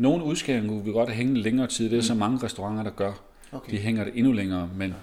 Nogle 0.00 0.24
udskæringer 0.24 0.82
vil 0.82 0.92
godt 0.92 1.10
hænge 1.12 1.38
længere 1.38 1.66
tid. 1.66 1.90
Det 1.90 1.98
er 1.98 2.02
så 2.02 2.14
mange 2.14 2.42
restauranter, 2.42 2.82
der 2.82 2.90
gør. 2.90 3.12
Okay. 3.52 3.72
De 3.72 3.78
hænger 3.78 4.04
det 4.04 4.12
endnu 4.16 4.32
længere, 4.32 4.70
men 4.76 4.94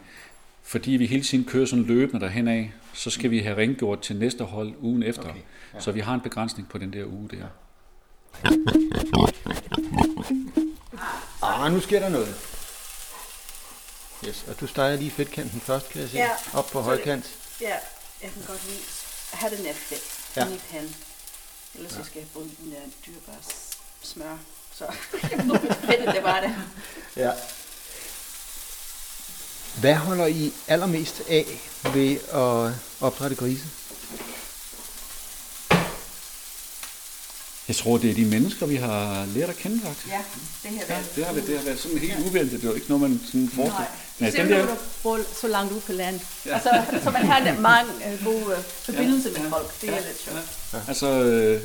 fordi 0.63 0.91
vi 0.91 1.05
hele 1.05 1.23
tiden 1.23 1.45
kører 1.45 1.65
sådan 1.65 1.85
løbende 1.85 2.21
derhen 2.25 2.47
af, 2.47 2.73
så 2.93 3.09
skal 3.09 3.31
vi 3.31 3.39
have 3.39 3.57
rengjort 3.57 4.01
til 4.01 4.15
næste 4.15 4.43
hold 4.43 4.73
ugen 4.79 5.03
efter. 5.03 5.21
Okay, 5.21 5.33
ja. 5.33 5.39
ja. 5.73 5.79
Så 5.79 5.91
vi 5.91 5.99
har 5.99 6.13
en 6.13 6.21
begrænsning 6.21 6.69
på 6.69 6.77
den 6.77 6.93
der 6.93 7.05
uge 7.05 7.29
der. 7.29 7.45
Ah, 11.43 11.71
nu 11.73 11.79
sker 11.79 11.99
der 11.99 12.09
noget. 12.09 12.35
Yes, 14.27 14.45
og 14.49 14.59
du 14.59 14.67
steger 14.67 14.95
lige 14.97 15.11
fedtkanten 15.11 15.59
først, 15.61 15.89
kan 15.89 16.01
jeg 16.01 16.09
se. 16.09 16.17
Ja, 16.17 16.29
Op 16.53 16.69
på 16.71 16.81
højkant. 16.81 17.37
Ja, 17.61 17.75
jeg 18.23 18.31
kan 18.31 18.41
godt 18.47 18.65
lide 18.65 18.79
at 19.31 19.37
have 19.39 19.55
den 19.57 19.65
her 19.65 19.73
fedt 19.73 20.37
Ja. 20.37 20.45
ja. 20.45 20.55
i 20.55 20.59
panden. 20.71 20.95
Ellers 21.75 21.91
så 21.91 22.03
skal 22.03 22.19
jeg 22.19 22.27
bruge 22.33 22.49
den 22.63 22.71
der 22.71 22.77
dyrbare 23.05 23.41
smør. 24.01 24.37
Så 24.77 24.83
fedt, 25.87 26.15
det 26.15 26.23
var 26.23 26.39
det. 26.41 26.55
Ja. 27.15 27.31
Hvad 29.79 29.95
holder 29.95 30.25
I 30.25 30.53
allermest 30.67 31.21
af 31.29 31.45
ved 31.93 32.17
at 32.33 32.73
opdrætte 33.01 33.35
grise? 33.35 33.63
Jeg 37.67 37.75
tror, 37.75 37.97
det 37.97 38.09
er 38.09 38.13
de 38.15 38.25
mennesker, 38.25 38.65
vi 38.65 38.75
har 38.75 39.25
lært 39.25 39.49
at 39.49 39.55
kende, 39.57 39.81
faktisk. 39.81 40.07
Ja, 40.07 40.21
det 40.63 40.71
her 40.71 40.81
Ja, 40.89 40.93
været. 40.93 41.15
det 41.15 41.25
har 41.25 41.33
været, 41.33 41.47
det 41.47 41.57
har 41.57 41.65
været 41.65 41.79
sådan 41.79 41.97
helt 41.97 42.19
uventet. 42.27 42.51
Det 42.51 42.63
er 42.63 42.67
jo 42.67 42.73
ikke 42.75 42.89
noget, 42.89 43.01
man 43.09 43.21
sådan 43.25 43.49
forestiller. 43.55 43.79
Nej, 43.79 43.87
Ja, 44.21 44.27
især 44.27 44.43
den 44.43 44.51
der, 44.51 44.65
du 44.65 44.75
bor 45.03 45.19
så 45.41 45.47
langt 45.47 45.71
ude 45.71 45.81
på 45.81 45.91
land. 45.93 46.19
Ja. 46.45 46.53
Altså, 46.53 46.83
så 47.03 47.09
man 47.09 47.25
har 47.25 47.59
mange 47.59 47.91
øh, 48.11 48.25
gode 48.25 48.55
øh, 48.57 48.63
forbindelser 48.63 49.41
med 49.41 49.49
folk. 49.49 49.81
Det 49.81 49.89
er 49.89 49.93
lidt 50.07 50.21
sjovt. 50.23 50.87
Altså, 50.87 51.07
øh, 51.07 51.61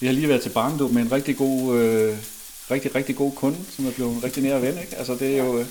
vi 0.00 0.06
har 0.06 0.12
lige 0.14 0.28
været 0.28 0.42
til 0.42 0.50
barndåb 0.50 0.92
med 0.92 1.02
en 1.02 1.12
rigtig 1.12 1.36
god, 1.36 1.76
øh, 1.78 2.18
rigtig, 2.70 2.94
rigtig 2.94 3.16
god 3.16 3.32
kunde, 3.32 3.58
som 3.76 3.86
er 3.86 3.90
blevet 3.90 4.12
en 4.16 4.24
rigtig 4.24 4.42
nær 4.42 4.58
ven, 4.58 4.78
ikke? 4.78 4.96
Altså, 4.96 5.14
det 5.14 5.38
er 5.38 5.44
jo... 5.44 5.58
Øh, 5.58 5.66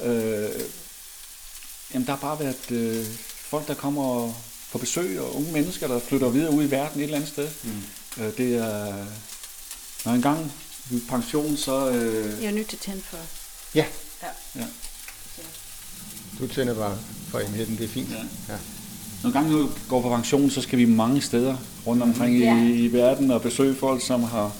øh, 0.00 0.50
jamen, 1.94 2.06
der 2.06 2.12
har 2.12 2.20
bare 2.20 2.40
været 2.40 2.70
øh, 2.70 3.06
folk, 3.38 3.66
der 3.68 3.74
kommer 3.74 4.32
på 4.72 4.78
besøg, 4.78 5.20
og 5.20 5.36
unge 5.36 5.52
mennesker, 5.52 5.88
der 5.88 5.98
flytter 6.00 6.28
videre 6.28 6.52
ud 6.52 6.64
i 6.64 6.70
verden 6.70 7.00
et 7.00 7.04
eller 7.04 7.16
andet 7.16 7.30
sted. 7.30 7.48
Mm. 7.64 8.22
Øh, 8.24 8.36
det 8.36 8.54
er... 8.54 9.06
Når 10.04 10.12
en 10.12 10.22
gang 10.22 10.52
vi 10.90 10.96
er 10.96 11.00
pension, 11.08 11.56
så... 11.56 11.90
Øh, 11.90 12.42
Jeg 12.42 12.48
er 12.48 12.54
nødt 12.54 12.68
til 12.68 12.76
at 12.76 12.80
tænde 12.80 13.02
for. 13.02 13.18
Ja. 13.74 13.84
Ja. 14.22 14.28
ja. 14.56 14.66
Du 16.38 16.46
tænder 16.46 16.74
bare 16.74 16.98
for 17.28 17.38
enheden, 17.38 17.76
det 17.78 17.84
er 17.84 17.88
fint. 17.88 18.10
Ja. 18.10 18.16
Ja. 18.54 18.58
Når 19.24 19.30
gange 19.30 19.50
nu 19.52 19.68
går 19.88 20.00
på 20.02 20.08
pension, 20.08 20.50
så 20.50 20.60
skal 20.60 20.78
vi 20.78 20.84
mange 20.84 21.20
steder 21.20 21.56
rundt 21.86 22.02
omkring 22.02 22.38
Ja. 22.38 22.56
i, 22.56 22.72
i 22.72 22.92
verden 22.92 23.30
og 23.30 23.42
besøge 23.42 23.74
folk, 23.74 24.06
som 24.06 24.22
har, 24.22 24.52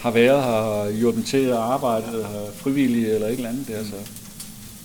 har 0.00 0.10
været 0.10 0.42
her 0.44 0.50
og 0.50 0.92
hjulpet 0.92 1.16
dem 1.16 1.24
til 1.24 1.38
at 1.44 1.56
arbejde, 1.56 2.06
eller 2.12 2.28
frivillige 2.56 3.14
eller 3.14 3.26
et 3.26 3.32
eller 3.32 3.48
andet 3.48 3.68
der. 3.68 3.84
Så, 3.84 3.90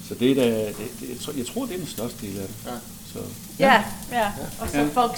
så 0.08 0.16
det 0.20 0.32
er 0.32 0.36
da, 0.36 0.50
det, 0.50 0.76
det, 1.00 1.10
jeg, 1.10 1.18
tror, 1.22 1.34
jeg 1.38 1.46
tror, 1.46 1.66
det 1.66 1.74
er 1.74 1.78
den 1.78 1.88
største 1.88 2.18
del 2.28 2.38
af 2.40 2.48
det. 2.48 2.56
Ja. 2.66 2.72
Så, 3.14 3.20
Ja, 3.60 3.84
ja. 4.12 4.28
Og 4.60 4.68
så 4.72 4.78
Ja. 4.78 4.86
folk 4.94 5.12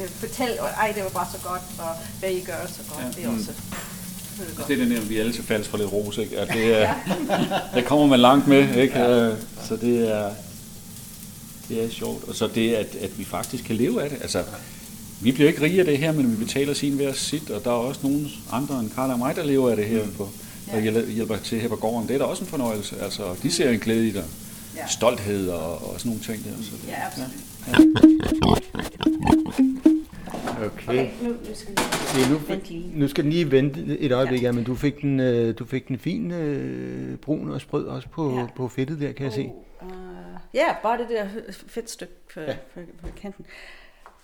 øh, 0.00 0.08
fortæller, 0.08 0.62
ej, 0.62 0.92
det 0.96 1.02
var 1.02 1.08
bare 1.10 1.26
så 1.32 1.38
godt, 1.48 1.62
og 1.78 1.88
hvad 2.20 2.30
I 2.30 2.40
gør 2.40 2.52
så 2.68 2.80
godt. 2.88 3.16
Ja. 3.16 3.20
Det 3.22 3.28
er 3.28 3.38
også 3.38 3.50
det 4.68 4.72
er 4.80 4.84
det 4.84 4.92
er 4.92 4.98
den 4.98 5.08
vi 5.08 5.18
alle 5.18 5.32
til 5.32 5.44
faldes 5.44 5.68
for 5.68 5.78
lidt 5.78 5.92
ros, 5.92 6.18
ikke? 6.18 6.38
At 6.38 6.48
det 6.56 6.82
er, 6.82 6.94
der 7.74 7.82
kommer 7.82 8.06
man 8.06 8.20
langt 8.20 8.48
med, 8.48 8.76
ikke? 8.76 8.98
Ja. 8.98 9.30
Så 9.68 9.76
det 9.76 10.12
er, 10.16 10.30
det 11.74 11.84
er 11.84 11.90
sjovt. 11.90 12.28
Og 12.28 12.34
så 12.34 12.48
det, 12.54 12.74
at, 12.74 12.96
at 13.00 13.18
vi 13.18 13.24
faktisk 13.24 13.64
kan 13.64 13.76
leve 13.76 14.02
af 14.02 14.10
det. 14.10 14.18
Altså, 14.22 14.42
vi 15.20 15.32
bliver 15.32 15.48
ikke 15.48 15.62
rige 15.62 15.78
af 15.78 15.84
det 15.84 15.98
her, 15.98 16.12
men 16.12 16.30
vi 16.30 16.36
betaler 16.44 16.74
sin 16.74 16.92
hver 16.92 17.12
sit, 17.12 17.50
og 17.50 17.64
der 17.64 17.70
er 17.70 17.74
også 17.74 18.00
nogle 18.02 18.26
andre 18.52 18.80
end 18.80 18.90
Karl 18.90 19.10
og 19.10 19.18
mig, 19.18 19.36
der 19.36 19.44
lever 19.44 19.70
af 19.70 19.76
det 19.76 19.84
her 19.86 20.02
på, 20.16 20.28
og 20.72 20.80
hjælper, 20.82 21.06
hjælper 21.06 21.36
til 21.36 21.60
her 21.60 21.68
på 21.68 21.76
gården. 21.76 22.08
Det 22.08 22.14
er 22.14 22.18
da 22.18 22.24
også 22.24 22.44
en 22.44 22.50
fornøjelse. 22.50 22.96
Altså, 23.02 23.22
de 23.42 23.50
ser 23.50 23.70
en 23.70 23.78
glæde 23.78 24.08
i 24.08 24.10
det. 24.10 24.24
Ja. 24.76 24.86
Stolthed 24.88 25.48
og, 25.48 25.74
og 25.92 26.00
sådan 26.00 26.10
nogle 26.10 26.22
ting 26.22 26.44
der. 26.44 26.50
Så, 26.62 26.70
Ja, 26.88 27.06
absolut. 27.06 27.30
Okay. 30.64 30.88
Okay, 30.88 31.08
nu, 31.22 31.28
nu 31.28 31.36
skal 31.54 31.74
vi 31.74 31.82
Se, 32.06 32.30
nu, 32.30 33.00
nu 33.00 33.08
skal 33.08 33.24
den 33.24 33.32
lige 33.32 33.50
vente 33.50 33.98
et 33.98 34.12
øjeblik, 34.12 34.42
ja. 34.42 34.52
men 34.52 34.64
du 34.64 34.74
fik 34.74 35.00
den, 35.02 35.20
øh, 35.20 35.54
du 35.58 35.64
fik 35.64 35.88
den 35.88 35.98
fin 35.98 36.30
øh, 36.30 37.16
brun 37.16 37.50
og 37.50 37.60
sprød 37.60 37.84
også 37.84 38.08
på, 38.08 38.38
Ja. 38.38 38.46
på 38.56 38.68
fedtet 38.68 39.00
der, 39.00 39.12
kan 39.12 39.24
jeg 39.24 39.32
se. 39.32 39.48
Ja, 40.54 40.76
bare 40.82 40.98
det 40.98 41.08
der 41.08 41.28
fedtstykke 41.66 42.14
på, 42.34 42.40
Ja. 42.40 42.46
ja. 42.50 42.56
på, 42.74 42.80
på 43.00 43.08
kanten. 43.16 43.46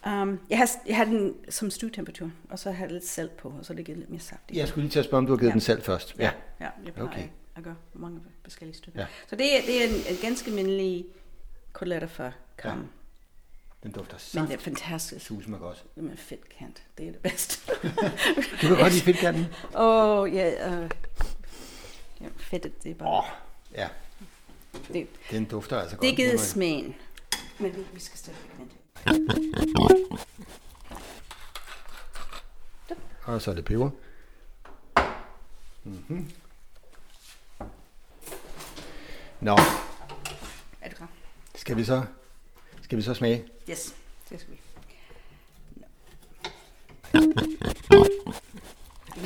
Um, 0.07 0.41
jeg, 0.51 0.59
har, 0.59 0.71
jeg 0.87 0.97
har 0.97 1.05
den 1.05 1.35
som 1.49 1.71
stuetemperatur, 1.71 2.31
og 2.51 2.59
så 2.59 2.73
har 2.73 2.85
jeg 2.85 2.93
lidt 2.93 3.07
salt 3.07 3.37
på, 3.37 3.49
og 3.59 3.65
så 3.65 3.73
ligger 3.75 3.95
lidt 3.95 4.11
mere 4.11 4.21
saft. 4.21 4.43
Jeg 4.53 4.69
skulle 4.69 4.83
lige 4.85 4.93
til 4.93 4.99
at 4.99 5.05
spørge, 5.05 5.19
om 5.19 5.27
du 5.27 5.33
har 5.33 5.39
givet 5.39 5.49
Ja. 5.49 5.53
den 5.53 5.61
salt 5.61 5.85
først. 5.85 6.15
Ja. 6.19 6.31
ja 6.61 6.69
det 6.87 6.95
plejer 6.95 7.09
Okay. 7.09 7.19
okay. 7.19 7.29
at 7.57 7.63
gøre 7.65 7.77
mange 7.95 8.21
forskellige 8.43 8.77
stykker. 8.77 9.01
Ja. 9.01 9.07
Så 9.29 9.37
det 9.37 9.57
er, 9.57 9.61
det 9.67 9.85
er 9.85 9.89
en, 9.89 9.95
en 9.95 10.17
ganske 10.23 10.49
almindelig 10.51 11.07
koteletter 11.73 12.09
for 12.09 12.33
kram. 12.57 12.79
Ja. 12.79 12.85
Den 13.83 13.93
dufter 13.93 14.15
Men 14.35 14.43
det 14.43 14.51
saft. 14.51 14.61
er 14.61 14.65
fantastisk. 14.71 15.27
Susen 15.27 15.51
mig 15.51 15.61
godt. 15.61 15.85
Med 15.95 16.17
fedt 16.17 16.49
kant. 16.59 16.83
Det 16.99 17.09
er 17.09 17.13
det 17.13 17.21
bedste. 17.21 17.73
Du 18.63 18.67
kan 18.67 18.77
godt 18.77 18.93
lide 18.93 19.05
fedtkanten? 19.05 19.47
Åh, 19.75 20.19
oh, 20.19 20.35
ja. 20.35 20.69
Uh, 20.83 20.89
ja, 22.21 22.27
fedtet, 22.37 22.83
det 22.85 22.91
er 22.91 22.95
bare... 22.95 23.19
Oh, 23.19 23.25
ja. 23.75 23.89
Det, 24.93 25.07
Den 25.31 25.45
dufter 25.45 25.81
altså 25.81 25.97
godt. 25.97 26.03
det 26.07 26.17
giver 26.17 26.37
smagen. 26.37 26.95
Men 27.59 27.77
vi, 27.77 27.81
vi 27.93 28.01
skal 28.01 28.19
stadigvæk 28.19 28.51
vente. 28.59 28.75
Og 33.25 33.43
så 33.43 33.51
er 33.51 33.55
det 33.55 33.65
peber. 33.65 33.91
Mm-hmm. 35.85 36.31
Nå, 39.41 39.53
Er 40.83 40.89
du 40.91 40.97
klar? 40.97 41.09
skal 41.55 41.77
vi 41.77 41.85
så, 41.85 42.05
skal 42.83 42.99
vi 42.99 43.03
så 43.03 43.15
smage? 43.15 43.45
Yes, 43.71 43.95
det 44.31 44.41
skal 44.41 44.53
vi. 44.53 44.61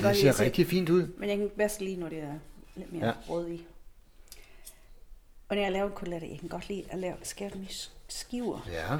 Det 0.02 0.16
ser 0.16 0.40
rigtig 0.40 0.66
fint 0.66 0.88
ud. 0.88 1.06
Men 1.18 1.28
jeg 1.28 1.38
kan 1.38 1.50
bedst 1.56 1.80
lide, 1.80 1.96
når 2.00 2.08
det 2.08 2.18
er 2.18 2.34
lidt 2.76 2.92
mere 2.92 3.06
ja. 3.06 3.12
rød 3.28 3.48
i. 3.48 3.66
Og 5.52 5.56
når 5.56 5.62
jeg 5.62 5.72
laver 5.72 5.88
koteletter, 5.90 6.28
jeg 6.28 6.38
kan 6.40 6.48
godt 6.48 6.68
lide 6.68 6.84
at 6.90 6.98
lave 6.98 7.14
skære 7.22 7.50
dem 7.50 7.62
i 7.62 7.66
sk- 7.66 7.90
skiver. 8.08 8.60
Ja, 8.70 8.92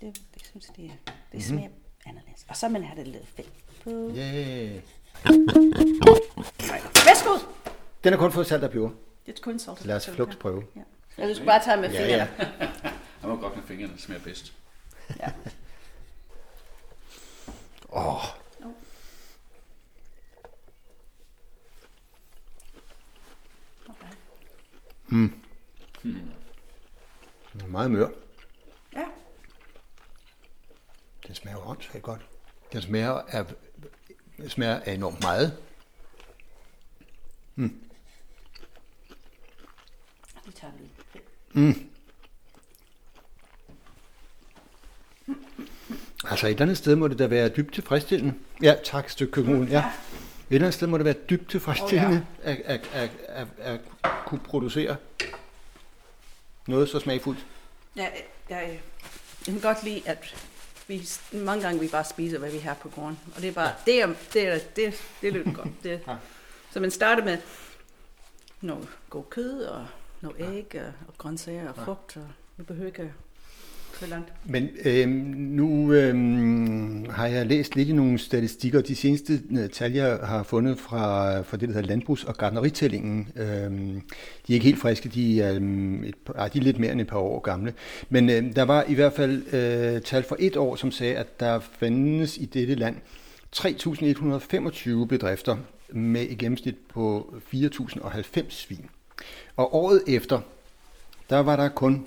Det, 0.00 0.20
det 0.34 0.44
synes 0.46 0.66
jeg, 0.68 0.76
det, 0.76 0.84
er- 0.84 1.12
det 1.32 1.44
smager 1.44 1.68
anderledes. 2.06 2.46
Og 2.48 2.56
så 2.56 2.68
man 2.68 2.82
har 2.84 2.94
det 2.94 3.06
lidt 3.08 3.28
fedt 3.36 3.48
på. 3.84 3.90
yeah. 3.90 4.82
Værsgo! 7.06 7.38
Den 8.04 8.12
har 8.12 8.18
kun 8.18 8.32
fået 8.32 8.46
salt 8.46 8.64
og 8.64 8.70
peber. 8.70 8.90
Det 9.26 9.38
er 9.38 9.42
kun 9.42 9.58
salt. 9.58 9.84
Lad 9.84 9.96
os 9.96 10.08
flugt 10.10 10.38
prøve. 10.38 10.64
Ja. 10.76 10.80
Ja, 11.18 11.28
du 11.28 11.34
skal 11.34 11.46
bare 11.46 11.62
tage 11.64 11.76
med 11.80 11.90
Ja, 11.90 12.00
fingrene. 12.00 12.30
ja. 12.38 12.68
Jeg 13.22 13.30
må 13.30 13.36
godt 13.36 13.56
med 13.56 13.64
fingrene, 13.64 13.92
det 13.92 14.00
smager 14.02 14.22
bedst. 14.22 14.52
Ja. 15.20 15.30
Åh, 17.92 18.24
den 27.52 27.60
er 27.60 27.66
meget 27.66 27.90
mør. 27.90 28.08
ja. 28.94 29.04
Den 31.26 31.34
smager 31.34 31.56
jo 31.56 31.62
åndssvagt 31.70 32.02
godt. 32.02 32.20
Den 32.72 32.82
smager 32.82 33.12
af, 33.12 33.44
smager 34.48 34.80
af 34.80 34.94
enormt 34.94 35.20
meget. 35.22 35.56
Vi 40.46 40.52
tager 40.54 40.72
lidt 40.80 40.90
fedt. 41.12 41.76
Altså 46.24 46.46
et 46.46 46.50
eller 46.50 46.62
andet 46.62 46.78
sted 46.78 46.96
må 46.96 47.08
det 47.08 47.18
da 47.18 47.26
være 47.26 47.48
dybt 47.48 47.74
tilfredsstillende. 47.74 48.34
Ja, 48.62 48.74
tak, 48.84 49.10
stykke 49.10 49.32
køkken. 49.32 49.68
Ja. 49.68 49.78
Et 49.78 49.84
eller 50.50 50.66
andet 50.66 50.74
sted 50.74 50.86
må 50.86 50.98
det 50.98 51.04
være 51.04 51.14
dybt 51.30 51.50
tilfredsstillende 51.50 52.26
oh, 52.38 52.44
ja. 52.44 52.50
at, 52.50 52.60
at, 52.64 52.90
at, 52.92 53.10
at, 53.28 53.48
at 53.58 53.80
kunne 54.26 54.40
producere 54.40 54.96
noget 56.66 56.88
så 56.88 56.98
smagfuldt. 56.98 57.46
Ja, 57.96 58.08
jeg, 58.50 58.80
jeg, 59.46 59.54
kan 59.54 59.60
godt 59.60 59.82
lide, 59.84 60.02
at 60.08 60.36
vi, 60.88 61.08
mange 61.32 61.62
gange 61.62 61.80
vi 61.80 61.88
bare 61.88 62.04
spiser, 62.04 62.38
hvad 62.38 62.50
vi 62.50 62.58
har 62.58 62.74
på 62.74 62.88
gården. 62.88 63.18
Og 63.36 63.42
det 63.42 63.48
er 63.48 63.52
bare, 63.52 63.68
ja. 63.68 63.92
det, 63.92 64.02
er, 64.02 64.14
det, 64.32 64.48
er, 64.48 64.58
det, 64.76 64.94
det 65.22 65.32
lyder 65.32 65.52
godt. 65.52 65.68
Det, 65.82 66.00
Ja. 66.06 66.16
Så 66.72 66.80
man 66.80 66.90
starter 66.90 67.24
med 67.24 67.38
noget 68.60 68.88
god 69.10 69.24
kød 69.30 69.62
og 69.64 69.86
noget 70.20 70.36
æg 70.40 70.80
og, 70.80 70.92
og 71.08 71.18
grøntsager 71.18 71.68
og 71.68 71.84
frugt. 71.84 72.16
Og 72.16 72.28
vi 72.56 72.62
behøver 72.62 72.86
ikke 72.86 73.12
så 74.00 74.06
langt. 74.06 74.32
Men 74.44 74.68
øh, 74.84 75.08
nu 75.36 75.92
øh, 75.92 76.14
har 77.10 77.26
jeg 77.26 77.46
læst 77.46 77.76
lidt 77.76 77.88
i 77.88 77.92
nogle 77.92 78.18
statistikker. 78.18 78.80
De 78.80 78.96
seneste 78.96 79.40
øh, 79.50 79.70
tal, 79.70 79.92
jeg 79.92 80.18
har 80.22 80.42
fundet 80.42 80.78
fra, 80.78 81.40
fra 81.40 81.56
det, 81.56 81.68
der 81.68 81.74
hedder 81.74 81.88
Landbrugs- 81.88 82.24
og 82.24 82.36
Gardneritællingen, 82.36 83.28
øh, 83.36 83.44
de 83.46 84.02
er 84.48 84.54
ikke 84.54 84.64
helt 84.64 84.80
friske. 84.80 85.08
De 85.08 85.42
er, 85.42 85.54
øh, 85.54 86.08
et, 86.08 86.14
ah, 86.34 86.52
de 86.52 86.58
er 86.58 86.62
lidt 86.62 86.78
mere 86.78 86.92
end 86.92 87.00
et 87.00 87.06
par 87.06 87.18
år 87.18 87.40
gamle. 87.40 87.74
Men 88.08 88.30
øh, 88.30 88.56
der 88.56 88.62
var 88.62 88.84
i 88.88 88.94
hvert 88.94 89.12
fald 89.12 89.54
øh, 89.54 90.02
tal 90.02 90.22
for 90.22 90.36
et 90.38 90.56
år, 90.56 90.76
som 90.76 90.90
sagde, 90.90 91.16
at 91.16 91.40
der 91.40 91.60
findes 91.60 92.36
i 92.36 92.44
dette 92.44 92.74
land 92.74 92.96
3.125 93.56 95.06
bedrifter 95.06 95.56
med 95.92 96.26
et 96.30 96.38
gennemsnit 96.38 96.76
på 96.88 97.34
4.090 97.54 98.50
svin. 98.50 98.86
Og 99.56 99.74
året 99.74 100.02
efter, 100.06 100.40
der 101.30 101.38
var 101.38 101.56
der 101.56 101.68
kun 101.68 102.06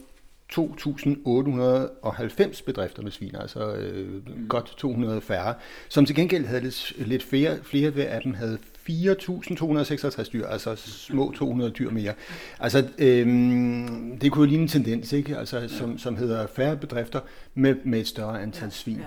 2.890 0.53 2.63
bedrifter 2.65 3.03
med 3.03 3.12
svin, 3.12 3.36
altså 3.36 3.74
øh, 3.74 4.22
godt 4.50 4.74
200 4.77 5.22
færre, 5.22 5.53
som 5.89 6.06
til 6.06 6.15
gengæld 6.15 6.46
havde 6.46 6.62
lidt, 6.62 6.94
lidt 6.98 7.24
flere, 7.24 7.58
flere 7.63 8.03
af 8.03 8.22
dem 8.22 8.34
havde 8.34 8.58
4.266 8.89 10.32
dyr, 10.34 10.48
altså 10.48 10.75
små 10.75 11.32
200 11.32 11.72
dyr 11.72 11.91
mere. 11.91 12.13
Altså, 12.60 12.88
øh, 12.98 13.27
det 14.22 14.32
kunne 14.32 14.44
jo 14.44 14.50
ligne 14.50 14.62
en 14.62 14.68
tendens, 14.68 15.13
ikke? 15.13 15.38
Altså, 15.38 15.68
som, 15.68 15.98
som 15.98 16.18
hedder 16.18 16.48
færre 16.48 16.77
bedrifter 16.77 17.20
med, 17.53 17.75
med 17.84 18.00
et 18.00 18.08
større 18.08 18.41
antal 18.41 18.65
Ja, 18.65 18.70
svin. 18.70 19.01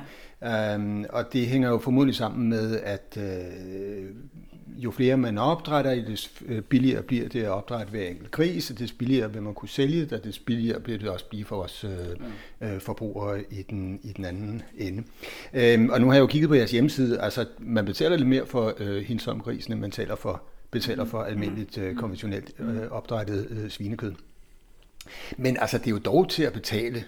Um, 0.76 1.06
og 1.10 1.32
det 1.32 1.46
hænger 1.46 1.68
jo 1.68 1.78
formodentlig 1.78 2.16
sammen 2.16 2.48
med, 2.48 2.80
at 2.80 3.18
øh, 3.18 4.10
jo 4.76 4.90
flere 4.90 5.16
man 5.16 5.38
opdrætter, 5.38 5.94
des 5.94 6.32
øh, 6.46 6.62
billigere 6.62 7.02
bliver 7.02 7.28
det 7.28 7.42
at 7.42 7.48
opdrætte 7.48 7.90
hver 7.90 8.08
enkelt 8.08 8.30
gris, 8.30 8.70
og 8.70 8.78
des 8.78 8.92
billigere 8.92 9.32
vil 9.32 9.42
man 9.42 9.54
kunne 9.54 9.68
sælge 9.68 10.00
det, 10.00 10.12
og 10.12 10.24
des 10.24 10.38
billigere 10.38 10.80
bliver 10.80 10.98
det 10.98 11.08
også 11.08 11.28
blive 11.28 11.44
for 11.44 11.62
os 11.62 11.84
øh, 11.84 12.70
øh, 12.74 12.80
forbrugere 12.80 13.44
i 13.50 13.62
den, 13.62 14.00
i 14.02 14.12
den 14.12 14.24
anden 14.24 14.62
ende. 14.78 15.02
Um, 15.78 15.90
og 15.90 16.00
nu 16.00 16.06
har 16.06 16.14
jeg 16.14 16.20
jo 16.20 16.26
kigget 16.26 16.48
på 16.48 16.54
jeres 16.54 16.70
hjemmeside, 16.70 17.20
altså 17.20 17.46
man 17.58 17.84
betaler 17.84 18.16
lidt 18.16 18.28
mere 18.28 18.46
for 18.46 18.74
øh, 18.78 19.02
hinsomgrisene, 19.02 19.76
man 19.76 19.90
betaler 19.90 20.16
for, 20.16 20.42
betaler 20.70 21.04
for 21.04 21.22
almindeligt 21.22 21.78
øh, 21.78 21.96
konventionelt 21.96 22.52
øh, 22.58 22.90
opdrættet 22.90 23.46
øh, 23.50 23.70
svinekød. 23.70 24.12
Men 25.36 25.56
altså, 25.60 25.78
det 25.78 25.86
er 25.86 25.90
jo 25.90 25.98
dog 25.98 26.28
til 26.28 26.42
at 26.42 26.52
betale 26.52 27.04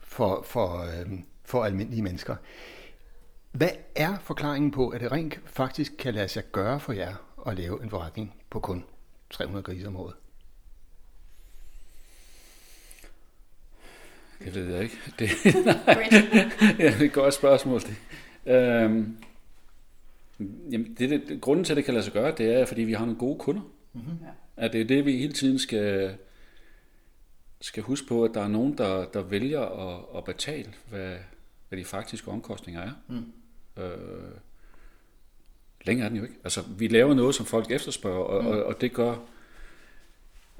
for, 0.00 0.44
for, 0.46 0.82
øh, 0.82 1.18
for 1.44 1.64
almindelige 1.64 2.02
mennesker. 2.02 2.36
Hvad 3.52 3.70
er 3.94 4.18
forklaringen 4.18 4.70
på, 4.70 4.88
at 4.88 5.00
det 5.00 5.12
rent 5.12 5.40
faktisk 5.46 5.92
kan 5.98 6.14
lade 6.14 6.28
sig 6.28 6.42
gøre 6.52 6.80
for 6.80 6.92
jer 6.92 7.14
at 7.46 7.56
lave 7.56 7.82
en 7.82 7.90
forretning 7.90 8.34
på 8.50 8.60
kun 8.60 8.84
300 9.30 9.62
grise 9.62 9.86
om 9.86 9.96
året? 9.96 10.14
Det 14.44 14.54
ved 14.54 14.74
jeg 14.74 14.82
ikke. 14.82 14.96
Det, 15.18 15.30
ja, 16.78 16.90
det 16.90 17.00
er 17.00 17.04
et 17.04 17.12
godt 17.12 17.34
spørgsmål. 17.34 17.80
Det. 17.80 17.96
Øhm, 18.46 19.16
jamen, 20.70 20.94
det, 20.98 21.10
det, 21.10 21.40
grunden 21.40 21.64
til, 21.64 21.72
at 21.72 21.76
det 21.76 21.84
kan 21.84 21.94
lade 21.94 22.04
sig 22.04 22.12
gøre, 22.12 22.34
det 22.38 22.60
er, 22.60 22.66
fordi 22.66 22.82
vi 22.82 22.92
har 22.92 23.04
nogle 23.04 23.18
gode 23.18 23.38
kunder. 23.38 23.62
Mm-hmm. 23.92 24.18
Ja. 24.22 24.64
At 24.64 24.72
det 24.72 24.80
er 24.80 24.84
det, 24.84 25.04
vi 25.04 25.18
hele 25.18 25.32
tiden 25.32 25.58
skal, 25.58 26.16
skal 27.60 27.82
huske 27.82 28.06
på, 28.06 28.24
at 28.24 28.30
der 28.34 28.40
er 28.40 28.48
nogen, 28.48 28.78
der, 28.78 29.04
der 29.04 29.22
vælger 29.22 29.60
at, 29.60 30.04
at 30.16 30.24
betale, 30.24 30.72
hvad, 30.88 31.16
hvad 31.68 31.78
de 31.78 31.84
faktiske 31.84 32.30
omkostninger 32.30 32.82
er. 32.82 32.90
Mm. 33.08 33.32
Øh, 33.78 34.30
længere 35.84 36.04
er 36.04 36.08
den 36.08 36.18
jo 36.18 36.24
ikke. 36.24 36.36
Altså, 36.44 36.62
vi 36.78 36.88
laver 36.88 37.14
noget, 37.14 37.34
som 37.34 37.46
folk 37.46 37.70
efterspørger, 37.70 38.24
og, 38.24 38.42
mm. 38.42 38.48
og, 38.50 38.62
og 38.62 38.80
det 38.80 38.92
gør 38.92 39.16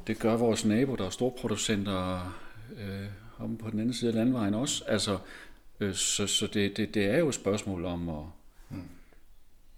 det 0.08 0.18
gør 0.18 0.37
vores 0.37 0.64
nabo, 0.64 0.94
der 0.96 1.06
er 1.06 1.10
storproducenter 1.10 2.32
øh, 2.78 3.06
om 3.38 3.56
på 3.56 3.70
den 3.70 3.80
anden 3.80 3.94
side 3.94 4.10
af 4.10 4.14
landvejen 4.14 4.54
også. 4.54 4.84
Altså, 4.87 5.18
øh, 5.80 5.94
så 5.94 6.26
så 6.26 6.46
det, 6.46 6.76
det, 6.76 6.94
det 6.94 7.04
er 7.04 7.18
jo 7.18 7.28
et 7.28 7.34
spørgsmål 7.34 7.84
om 7.84 8.08
at 8.08 8.25
mm. 8.70 8.82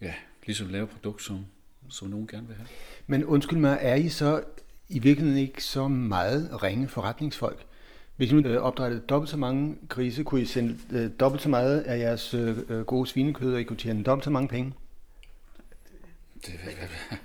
ja, 0.01 0.15
ligesom 0.47 0.69
lave 0.69 0.85
et 0.85 0.91
produkt, 0.91 1.23
som, 1.23 1.47
som 1.89 2.09
nogen 2.09 2.27
gerne 2.27 2.47
vil 2.47 2.57
have. 2.57 2.69
Men 3.07 3.25
undskyld 3.25 3.59
mig, 3.59 3.79
er 3.81 3.95
I 3.95 4.09
så 4.09 4.43
i 4.89 4.99
virkeligheden 4.99 5.43
ikke 5.43 5.65
så 5.65 5.89
meget 5.89 6.63
ringe 6.63 6.89
forretningsfolk? 6.89 7.67
Hvis 8.21 8.33
I 8.33 8.35
nu 8.35 8.49
øh, 8.49 8.63
opdrættede 8.63 9.03
dobbelt 9.09 9.31
så 9.31 9.37
mange 9.37 9.77
grise, 9.89 10.25
kunne 10.25 10.41
I 10.41 10.45
sende 10.45 10.79
øh, 10.93 11.11
dobbelt 11.21 11.43
så 11.43 11.49
meget 11.49 11.81
af 11.81 11.99
jeres 11.99 12.35
øh, 12.35 12.57
øh, 12.69 12.81
gode 12.81 13.07
svinekød, 13.07 13.55
og 13.55 13.61
I 13.61 13.65
kunne 13.65 13.77
tjene 13.77 14.03
dobbelt 14.03 14.25
så 14.25 14.31
mange 14.31 14.49
penge? 14.49 14.73
Det, 16.47 16.53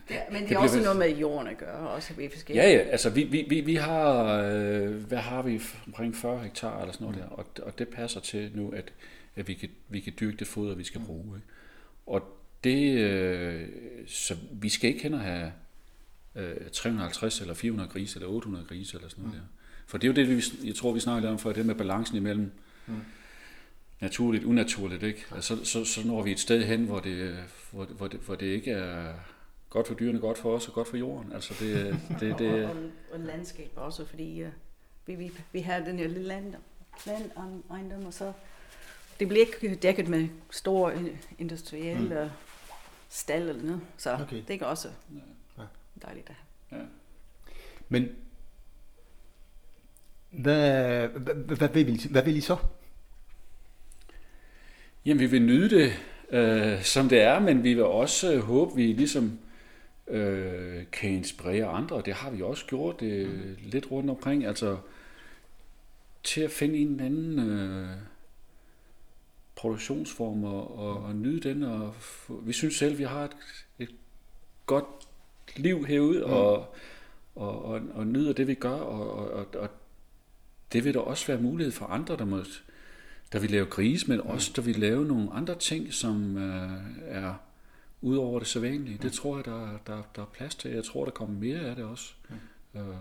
Ja, 0.09 0.19
men 0.31 0.41
det, 0.41 0.49
Det 0.49 0.55
er 0.55 0.59
også 0.59 0.81
noget 0.81 0.97
med 0.97 1.17
jorden 1.17 1.47
at 1.47 1.57
gøre, 1.57 1.89
også 1.89 2.13
ved 2.13 2.29
forskellige. 2.33 2.65
Ja, 2.65 2.71
ja, 2.71 2.79
altså 2.79 3.09
vi, 3.09 3.23
vi, 3.23 3.45
vi, 3.49 3.61
vi 3.61 3.75
har, 3.75 4.23
øh, 4.41 4.93
hvad 4.93 5.17
har 5.17 5.41
vi, 5.41 5.61
omkring 5.87 6.15
40 6.15 6.39
hektar 6.39 6.81
eller 6.81 6.93
sådan 6.93 7.07
noget 7.07 7.21
der, 7.21 7.27
og, 7.27 7.45
og 7.61 7.79
det 7.79 7.87
passer 7.87 8.19
til 8.19 8.51
nu, 8.53 8.69
at 8.69 8.93
at 9.35 9.47
vi 9.47 9.53
kan, 9.53 9.69
vi 9.89 9.99
kan 9.99 10.13
dyrke 10.19 10.37
det 10.37 10.47
foder, 10.47 10.75
vi 10.75 10.83
skal 10.83 11.01
bruge. 11.05 11.35
Ikke? 11.35 11.47
Og 12.05 12.37
det, 12.63 12.97
øh, 12.97 13.67
så 14.07 14.37
vi 14.51 14.69
skal 14.69 14.89
ikke 14.89 15.03
hen 15.03 15.13
og 15.13 15.19
have 15.19 15.51
øh, 16.35 16.69
350 16.73 17.41
eller 17.41 17.53
400 17.53 17.89
grise 17.89 18.17
eller 18.17 18.29
800 18.29 18.65
grise 18.65 18.97
eller 18.97 19.09
sådan 19.09 19.23
noget 19.23 19.35
mm. 19.35 19.41
der. 19.41 19.47
For 19.85 19.97
det 19.97 20.07
er 20.07 20.23
jo 20.23 20.27
det, 20.27 20.37
vi, 20.37 20.67
jeg 20.67 20.75
tror, 20.75 20.91
vi 20.91 20.99
snakker 20.99 21.21
lidt 21.21 21.31
om 21.31 21.39
før, 21.39 21.53
det 21.53 21.65
med 21.65 21.75
balancen 21.75 22.17
imellem 22.17 22.51
mm. 22.87 23.01
naturligt 24.01 24.43
og 24.43 24.49
unaturligt. 24.49 25.03
Ikke? 25.03 25.25
Altså, 25.35 25.65
så, 25.65 25.85
så 25.85 26.07
når 26.07 26.23
vi 26.23 26.31
et 26.31 26.39
sted 26.39 26.63
hen, 26.63 26.85
hvor 26.85 26.99
det, 26.99 27.37
hvor, 27.71 27.85
hvor, 27.85 28.07
det, 28.07 28.19
hvor 28.19 28.35
det 28.35 28.45
ikke 28.45 28.71
er 28.71 29.13
godt 29.69 29.87
for 29.87 29.93
dyrene, 29.93 30.19
godt 30.19 30.37
for 30.37 30.55
os 30.55 30.67
og 30.67 30.73
godt 30.73 30.87
for 30.87 30.97
jorden. 30.97 31.33
Altså 31.33 31.53
det, 31.59 31.99
det, 32.19 32.39
det, 32.39 32.65
og, 32.65 32.69
og, 32.69 32.77
og 33.11 33.19
landskab 33.19 33.71
også, 33.75 34.05
fordi 34.05 34.43
uh, 34.43 34.49
vi, 35.05 35.15
vi, 35.15 35.31
vi 35.51 35.59
har 35.59 35.79
den 35.79 35.99
her 35.99 36.07
lille 36.07 36.27
land, 36.27 36.53
landejendom, 37.05 38.05
og 38.05 38.13
så 38.13 38.33
det 39.19 39.27
bliver 39.27 39.45
ikke 39.45 39.75
dækket 39.75 40.07
med 40.07 40.27
store 40.51 40.93
industrielle 41.39 42.23
mm. 42.23 42.29
stald 43.09 43.49
eller 43.49 43.63
noget, 43.63 43.81
så 43.97 44.13
okay. 44.13 44.43
det 44.47 44.61
er 44.61 44.65
også 44.65 44.87
ja. 45.57 45.63
dejligt 46.01 46.29
at 46.29 46.35
have. 46.69 46.81
Ja. 46.81 46.87
Men 47.89 48.09
hvad, 50.37 51.07
hvad, 51.07 51.57
hvad, 51.57 51.69
vil 51.69 52.05
I, 52.05 52.07
hvad 52.11 52.23
vil 52.23 52.37
I 52.37 52.41
så? 52.41 52.57
Jamen, 55.05 55.19
vi 55.19 55.25
vil 55.25 55.41
nyde 55.41 55.69
det, 55.69 55.93
øh, 56.29 56.83
som 56.83 57.09
det 57.09 57.21
er, 57.21 57.39
men 57.39 57.63
vi 57.63 57.73
vil 57.73 57.83
også 57.83 58.33
øh, 58.33 58.39
håbe, 58.39 58.75
vi 58.75 58.93
ligesom 58.93 59.39
øh, 60.07 60.83
kan 60.91 61.09
inspirere 61.09 61.65
andre, 61.65 61.95
og 61.95 62.05
det 62.05 62.13
har 62.13 62.29
vi 62.29 62.41
også 62.41 62.65
gjort 62.65 62.99
det 62.99 63.27
mm. 63.27 63.55
lidt 63.63 63.91
rundt 63.91 64.09
omkring, 64.09 64.45
altså 64.45 64.77
til 66.23 66.41
at 66.41 66.51
finde 66.51 66.77
en 66.77 66.99
anden 66.99 67.39
øh, 67.39 67.89
produktionsform 69.55 70.43
og, 70.43 70.79
og, 70.79 71.03
og 71.03 71.15
nyde 71.15 71.49
den, 71.49 71.63
og 71.63 71.95
vi 72.29 72.53
synes 72.53 72.75
selv, 72.75 72.97
vi 72.97 73.03
har 73.03 73.23
et, 73.23 73.35
et 73.79 73.95
godt 74.65 74.85
liv 75.55 75.85
herude, 75.85 76.19
mm. 76.19 76.33
og, 76.33 76.75
og, 77.35 77.65
og, 77.65 77.81
og 77.93 78.07
nyder 78.07 78.33
det, 78.33 78.47
vi 78.47 78.53
gør, 78.53 78.69
og, 78.69 79.31
og, 79.31 79.47
og 79.55 79.69
det 80.73 80.83
vil 80.83 80.93
der 80.93 80.99
også 80.99 81.27
være 81.27 81.41
mulighed 81.41 81.71
for 81.71 81.85
andre, 81.85 82.17
der, 82.17 82.25
må, 82.25 82.43
der 83.31 83.39
vil 83.39 83.51
lave 83.51 83.65
gris, 83.65 84.07
men 84.07 84.21
også 84.21 84.51
der 84.55 84.61
vil 84.61 84.75
lave 84.75 85.05
nogle 85.05 85.33
andre 85.33 85.55
ting, 85.59 85.93
som 85.93 86.37
øh, 86.37 86.71
er 87.05 87.33
ud 88.01 88.17
over 88.17 88.39
det 88.39 88.47
sædvanlige. 88.47 88.97
Det 89.01 89.13
tror 89.13 89.35
jeg, 89.35 89.45
der, 89.45 89.77
der, 89.87 90.01
der 90.15 90.21
er 90.21 90.25
plads 90.25 90.55
til. 90.55 90.71
Jeg 90.71 90.83
tror, 90.83 91.05
der 91.05 91.11
kommer 91.11 91.39
mere 91.39 91.59
af 91.59 91.75
det 91.75 91.85
også. 91.85 92.13
Øhm. 92.75 92.93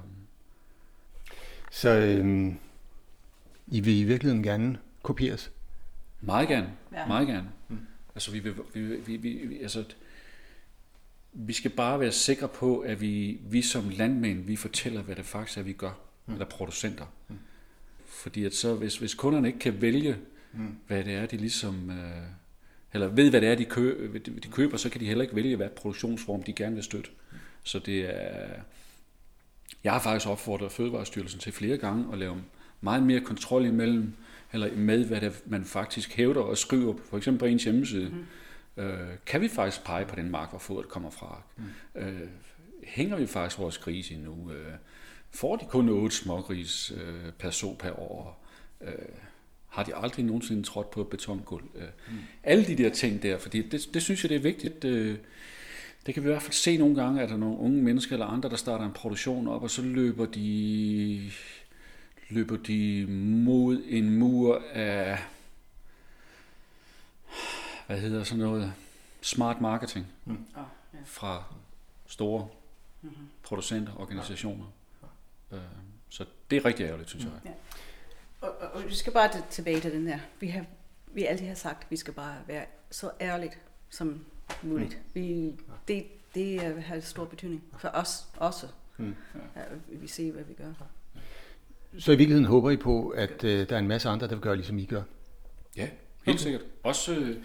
Så 1.71 1.89
øhm, 1.89 2.59
I 3.67 3.81
vil 3.81 3.99
i 3.99 4.05
virkeligheden 4.05 4.43
gerne 4.43 4.79
kopieres? 5.03 5.53
Meget 6.21 6.49
gerne. 6.49 6.73
Ja. 6.93 7.07
Meget 7.07 7.27
gerne. 7.27 7.49
Mm. 7.69 7.79
Altså, 8.15 8.31
vi, 8.31 8.39
vil, 8.39 8.55
vi, 8.75 8.81
vi, 8.81 9.17
vi, 9.17 9.47
vi, 9.47 9.59
altså, 9.59 9.85
vi 11.33 11.53
skal 11.53 11.71
bare 11.71 12.01
være 12.01 12.13
sikre 12.13 12.49
på, 12.49 12.79
at 12.79 13.01
vi, 13.01 13.41
vi 13.43 13.63
som 13.63 13.89
landmænd, 13.89 14.45
vi 14.45 14.57
fortæller, 14.57 15.03
hvad 15.03 15.17
det 15.17 15.27
faktisk 15.27 15.59
er, 15.59 15.63
vi 15.63 15.73
gør. 15.73 15.99
Mm. 16.27 16.33
Eller 16.33 16.47
producenter. 16.47 17.07
Mm. 17.29 17.39
Fordi 18.15 18.45
at 18.45 18.55
så, 18.55 18.75
hvis, 18.75 18.99
hvis 18.99 19.15
kunderne 19.15 19.49
ikke 19.49 19.59
kan 19.59 19.81
vælge, 19.81 20.17
mm. 20.53 20.77
hvad 20.87 21.05
det 21.05 21.15
er, 21.15 21.27
de 21.27 21.37
ligesom... 21.37 21.91
Øh, 21.91 22.23
eller 22.93 23.09
ved, 23.09 23.31
hvad 23.31 23.41
det 23.41 23.49
er, 23.49 23.55
de, 23.55 23.65
kø, 23.65 24.09
de 24.25 24.49
køber, 24.49 24.77
så 24.77 24.91
kan 24.91 25.01
de 25.01 25.07
heller 25.07 25.23
ikke 25.23 25.37
vælge, 25.37 25.57
hvad 25.57 25.69
produktionsform 25.69 26.43
de 26.43 26.53
gerne 26.53 26.75
vil 26.75 26.85
støtte. 26.85 27.11
Så 27.63 27.79
det 27.79 28.01
er... 28.01 28.49
Jeg 29.85 29.93
har 29.93 30.01
faktisk 30.01 30.29
opfordret 30.29 30.73
Fødevarestyrelsen 30.73 31.41
til 31.41 31.53
flere 31.53 31.77
gange 31.77 32.13
at 32.13 32.19
lave 32.19 32.43
meget 32.81 33.03
mere 33.03 33.21
kontrol 33.21 33.65
imellem, 33.65 34.13
eller 34.53 34.77
med, 34.77 35.05
hvad 35.05 35.21
det, 35.21 35.43
man 35.47 35.65
faktisk 35.65 36.17
hævder 36.17 36.41
og 36.41 36.59
skriver, 36.59 36.95
for 37.11 37.17
eksempel 37.17 37.39
på 37.39 37.47
ens 37.47 37.65
hjemmeside. 37.65 38.11
Mm. 38.77 38.83
Øh, 38.83 39.09
kan 39.27 39.41
vi 39.41 39.49
faktisk 39.49 39.85
pege 39.85 40.07
på 40.07 40.17
den 40.17 40.31
mark, 40.31 40.51
hvor 40.51 40.59
fodret 40.59 40.89
kommer 40.89 41.11
fra? 41.11 41.43
Mm. 41.57 42.01
Øh, 42.01 42.29
hænger 42.85 43.17
vi 43.17 43.27
faktisk 43.27 43.59
vores 43.59 43.79
gris 43.79 44.11
endnu? 44.11 44.53
Øh, 44.53 44.73
får 45.35 45.57
de 45.57 45.67
kun 45.67 45.89
otte 45.89 46.17
smågris 46.17 46.93
øh, 46.97 47.33
per 47.39 47.51
så 47.51 47.75
per 47.79 48.01
år? 48.01 48.45
Øh, 48.81 48.93
har 49.69 49.83
de 49.83 49.95
aldrig 49.95 50.25
nogensinde 50.25 50.63
trådt 50.63 50.91
på 50.91 51.01
et 51.01 51.09
betongulv? 51.09 51.65
Øh, 51.75 51.89
mm. 52.09 52.19
Alle 52.43 52.67
de 52.67 52.77
der 52.77 52.91
ting 52.91 53.23
der, 53.23 53.39
fordi 53.39 53.63
det, 53.63 53.89
det 53.95 54.03
synes 54.03 54.25
jeg, 54.25 54.29
det 54.29 54.37
er 54.37 54.41
vigtigt. 54.41 54.85
Øh, 54.85 55.19
det 56.07 56.15
kan 56.15 56.23
vi 56.23 56.29
i 56.29 56.33
hvert 56.33 56.43
fald 56.43 56.53
se 56.53 56.77
nogle 56.77 56.95
gange, 56.95 57.23
at 57.23 57.29
der 57.29 57.35
er 57.35 57.39
nogle 57.39 57.59
unge 57.59 57.83
mennesker 57.83 58.13
eller 58.13 58.27
andre, 58.27 58.51
der 58.51 58.57
starter 58.57 58.85
en 58.87 58.93
produktion 58.93 59.49
op, 59.49 59.63
og 59.63 59.71
så 59.71 59.83
løber 59.83 60.27
de, 60.27 61.31
løber 62.29 62.57
de 62.57 63.07
mod 63.09 63.83
en 63.89 64.19
mur 64.19 64.63
af, 64.73 65.19
hvad 67.87 67.99
hedder 68.01 68.25
sådan 68.25 68.45
noget, 68.45 68.73
smart 69.21 69.61
marketing 69.61 70.07
mm. 70.25 70.39
fra 71.05 71.45
store 72.07 72.49
mm-hmm. 73.03 73.27
producenter, 73.43 73.93
organisationer. 74.01 74.67
Øh, 74.67 74.84
så 76.09 76.25
det 76.51 76.57
er 76.57 76.65
rigtig 76.65 76.85
ærgerligt, 76.85 77.11
synes 77.11 77.25
jeg. 77.25 77.33
Ja. 77.45 77.51
Og, 78.41 78.55
og, 78.61 78.69
og 78.71 78.89
vi 78.89 78.95
skal 78.95 79.13
bare 79.13 79.31
tilbage 79.51 79.81
til 79.81 79.93
den 79.93 80.07
her. 80.07 80.19
Vi 80.41 80.49
har 80.49 80.65
vi 81.15 81.25
altid 81.25 81.47
har 81.47 81.55
sagt, 81.55 81.85
at 81.85 81.91
vi 81.91 81.97
skal 81.97 82.15
bare 82.15 82.37
være 82.47 82.65
så 82.91 83.11
ærligt 83.21 83.59
som 83.91 84.25
muligt. 84.63 84.99
Mm. 85.15 85.21
Vi, 85.21 85.53
det, 85.89 86.05
det 86.35 86.61
har 86.61 87.01
stor 87.01 87.25
betydning 87.25 87.63
for 87.79 87.89
os 87.89 88.27
også. 88.37 88.67
Mm. 88.97 89.15
Ja, 89.57 89.61
vi 89.89 90.07
ser, 90.07 90.33
hvad 90.33 90.45
vi 90.45 90.55
gør. 90.55 90.73
Så 91.99 92.13
i 92.13 92.17
virkeligheden 92.17 92.45
håber 92.45 92.71
I 92.71 92.77
på, 92.77 93.09
at 93.09 93.45
øh, 93.45 93.69
der 93.69 93.75
er 93.75 93.79
en 93.79 93.89
masse 93.89 94.09
andre, 94.09 94.27
der 94.27 94.35
vil 94.35 94.43
gøre, 94.43 94.57
ligesom 94.57 94.79
I 94.79 94.85
gør? 94.85 95.03
Ja, 95.77 95.83
helt 95.83 96.29
okay. 96.29 96.37
sikkert. 96.37 96.63
Også 96.83 97.15
øh, 97.15 97.37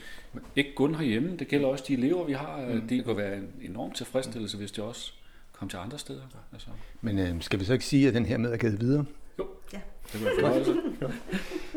ikke 0.55 0.75
kun 0.75 0.95
herhjemme, 0.95 1.37
det 1.37 1.47
gælder 1.47 1.67
også 1.67 1.85
de 1.87 1.93
elever, 1.93 2.25
vi 2.25 2.33
har. 2.33 2.67
Mm. 2.67 2.87
Det 2.87 3.05
kan 3.05 3.17
være 3.17 3.37
en 3.37 3.53
enorm 3.61 3.91
tilfredsstillelse, 3.91 4.57
hvis 4.57 4.71
det 4.71 4.83
også 4.83 5.13
kommer 5.59 5.69
til 5.69 5.77
andre 5.77 5.99
steder. 5.99 6.21
Altså. 6.53 6.67
Men 7.01 7.19
øh, 7.19 7.41
skal 7.41 7.59
vi 7.59 7.65
så 7.65 7.73
ikke 7.73 7.85
sige, 7.85 8.07
at 8.07 8.13
den 8.13 8.25
her 8.25 8.37
med 8.37 8.53
er 8.53 8.57
givet 8.57 8.81
videre? 8.81 9.05
Jo. 9.39 9.47
Ja. 9.73 9.79
Det 10.13 10.41
var 10.41 10.49
altså. 10.53 10.75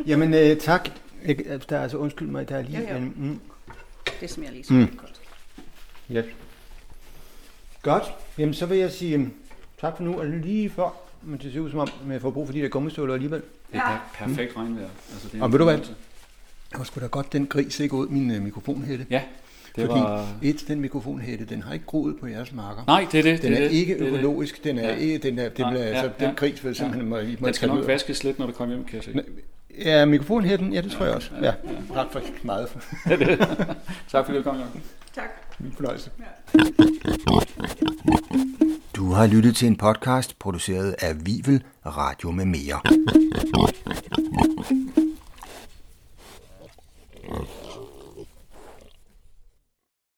Jamen 0.07 0.35
øh, 0.35 0.57
tak. 0.57 0.88
Der 1.68 1.77
er 1.77 1.83
altså 1.83 1.97
undskyld 1.97 2.29
mig, 2.29 2.49
der 2.49 2.57
er 2.57 2.62
lige 2.62 2.81
jo, 2.81 2.88
jo. 2.88 2.97
en... 2.97 3.14
Mm. 3.16 3.40
Det 4.21 4.31
smager 4.31 4.53
lige 4.53 4.64
så 4.64 4.73
mm. 4.73 4.97
godt. 4.97 5.21
Ja. 6.11 6.23
Godt. 7.83 8.05
Jamen 8.38 8.55
så 8.55 8.66
vil 8.66 8.79
jeg 8.79 8.92
sige 8.92 9.16
um, 9.16 9.33
tak 9.81 9.97
for 9.97 10.05
nu. 10.05 10.18
Og 10.18 10.27
lige 10.27 10.71
før, 10.71 10.97
men 11.23 11.38
det 11.38 11.53
ser 11.53 11.61
ud 11.61 11.71
som 11.71 11.79
om, 11.79 11.88
jeg 12.11 12.21
får 12.21 12.31
brug 12.31 12.47
for 12.47 12.53
de 12.53 12.62
der 12.62 12.68
gummistøvler 12.68 13.14
alligevel. 13.14 13.42
Det 13.73 13.81
er 13.81 13.90
ja. 13.90 13.99
perfekt 14.27 14.57
mm. 14.57 14.62
regnvejr. 14.62 14.88
Altså, 15.12 15.29
det 15.33 15.38
er 15.38 15.45
og 15.45 15.53
ved 15.53 15.59
du 15.59 15.64
hvad? 15.64 15.79
Jeg 16.73 16.79
var 16.79 16.85
sgu 16.85 17.01
da 17.01 17.07
godt 17.07 17.33
den 17.33 17.47
gris 17.47 17.81
ikke 17.81 17.95
ud 17.95 18.09
min 18.09 18.31
uh, 18.31 18.42
mikrofonhætte. 18.42 19.07
Ja, 19.11 19.23
det 19.76 19.87
Fordi 19.87 20.00
var... 20.00 20.28
et, 20.42 20.64
den 20.68 20.80
mikrofonhætte, 20.80 21.44
den 21.44 21.62
har 21.62 21.72
ikke 21.72 21.87
groet 21.87 22.16
på 22.20 22.26
jeres 22.26 22.52
marker. 22.52 22.82
Nej, 22.87 23.06
det 23.12 23.18
er 23.18 23.22
det. 23.22 23.42
Den 23.42 23.52
det, 23.52 23.58
er 23.58 23.68
det, 23.68 23.72
ikke 23.72 23.98
det, 23.98 24.00
økologisk, 24.00 24.64
den 24.64 24.78
er 24.78 24.90
ikke, 24.90 25.18
den 25.18 25.38
er, 25.38 25.48
den, 25.48 25.66
Nej, 25.66 25.76
altså, 25.76 26.11
ja, 26.20 26.26
den 26.26 26.35
gris 26.35 26.64
vil 26.64 26.74
simpelthen... 26.74 27.12
Ja. 27.12 27.22
Må, 27.22 27.30
må 27.40 27.46
den 27.46 27.54
skal 27.54 27.68
nok 27.68 27.87
vaskes 27.87 28.24
lidt, 28.24 28.38
når 28.38 28.46
du 28.46 28.52
kommer 28.52 28.74
hjem, 28.74 28.85
kan 28.85 28.96
jeg 28.96 29.04
se. 29.04 29.22
Ja, 29.78 30.04
mikrofonhætten, 30.04 30.72
ja, 30.72 30.80
det 30.80 30.90
tror 30.90 31.04
ja, 31.04 31.06
jeg 31.06 31.16
også. 31.16 31.30
Ja, 31.40 31.46
ja. 31.46 31.52
ja. 31.94 32.00
Ret 32.00 32.06
for 32.11 32.22
meget. 32.42 32.68
tak 34.12 34.26
fordi 34.26 34.38
du 34.38 34.42
kom, 34.42 34.56
Tak. 35.14 35.24
Min 35.58 35.72
fornøjelse. 35.72 36.11
Ja. 36.18 36.24
Du 38.96 39.12
har 39.12 39.26
lyttet 39.26 39.56
til 39.56 39.68
en 39.68 39.76
podcast 39.76 40.38
produceret 40.38 40.94
af 40.98 41.26
Vivel 41.26 41.62
Radio 41.87 42.30
med 42.30 42.44
mere. 42.44 42.80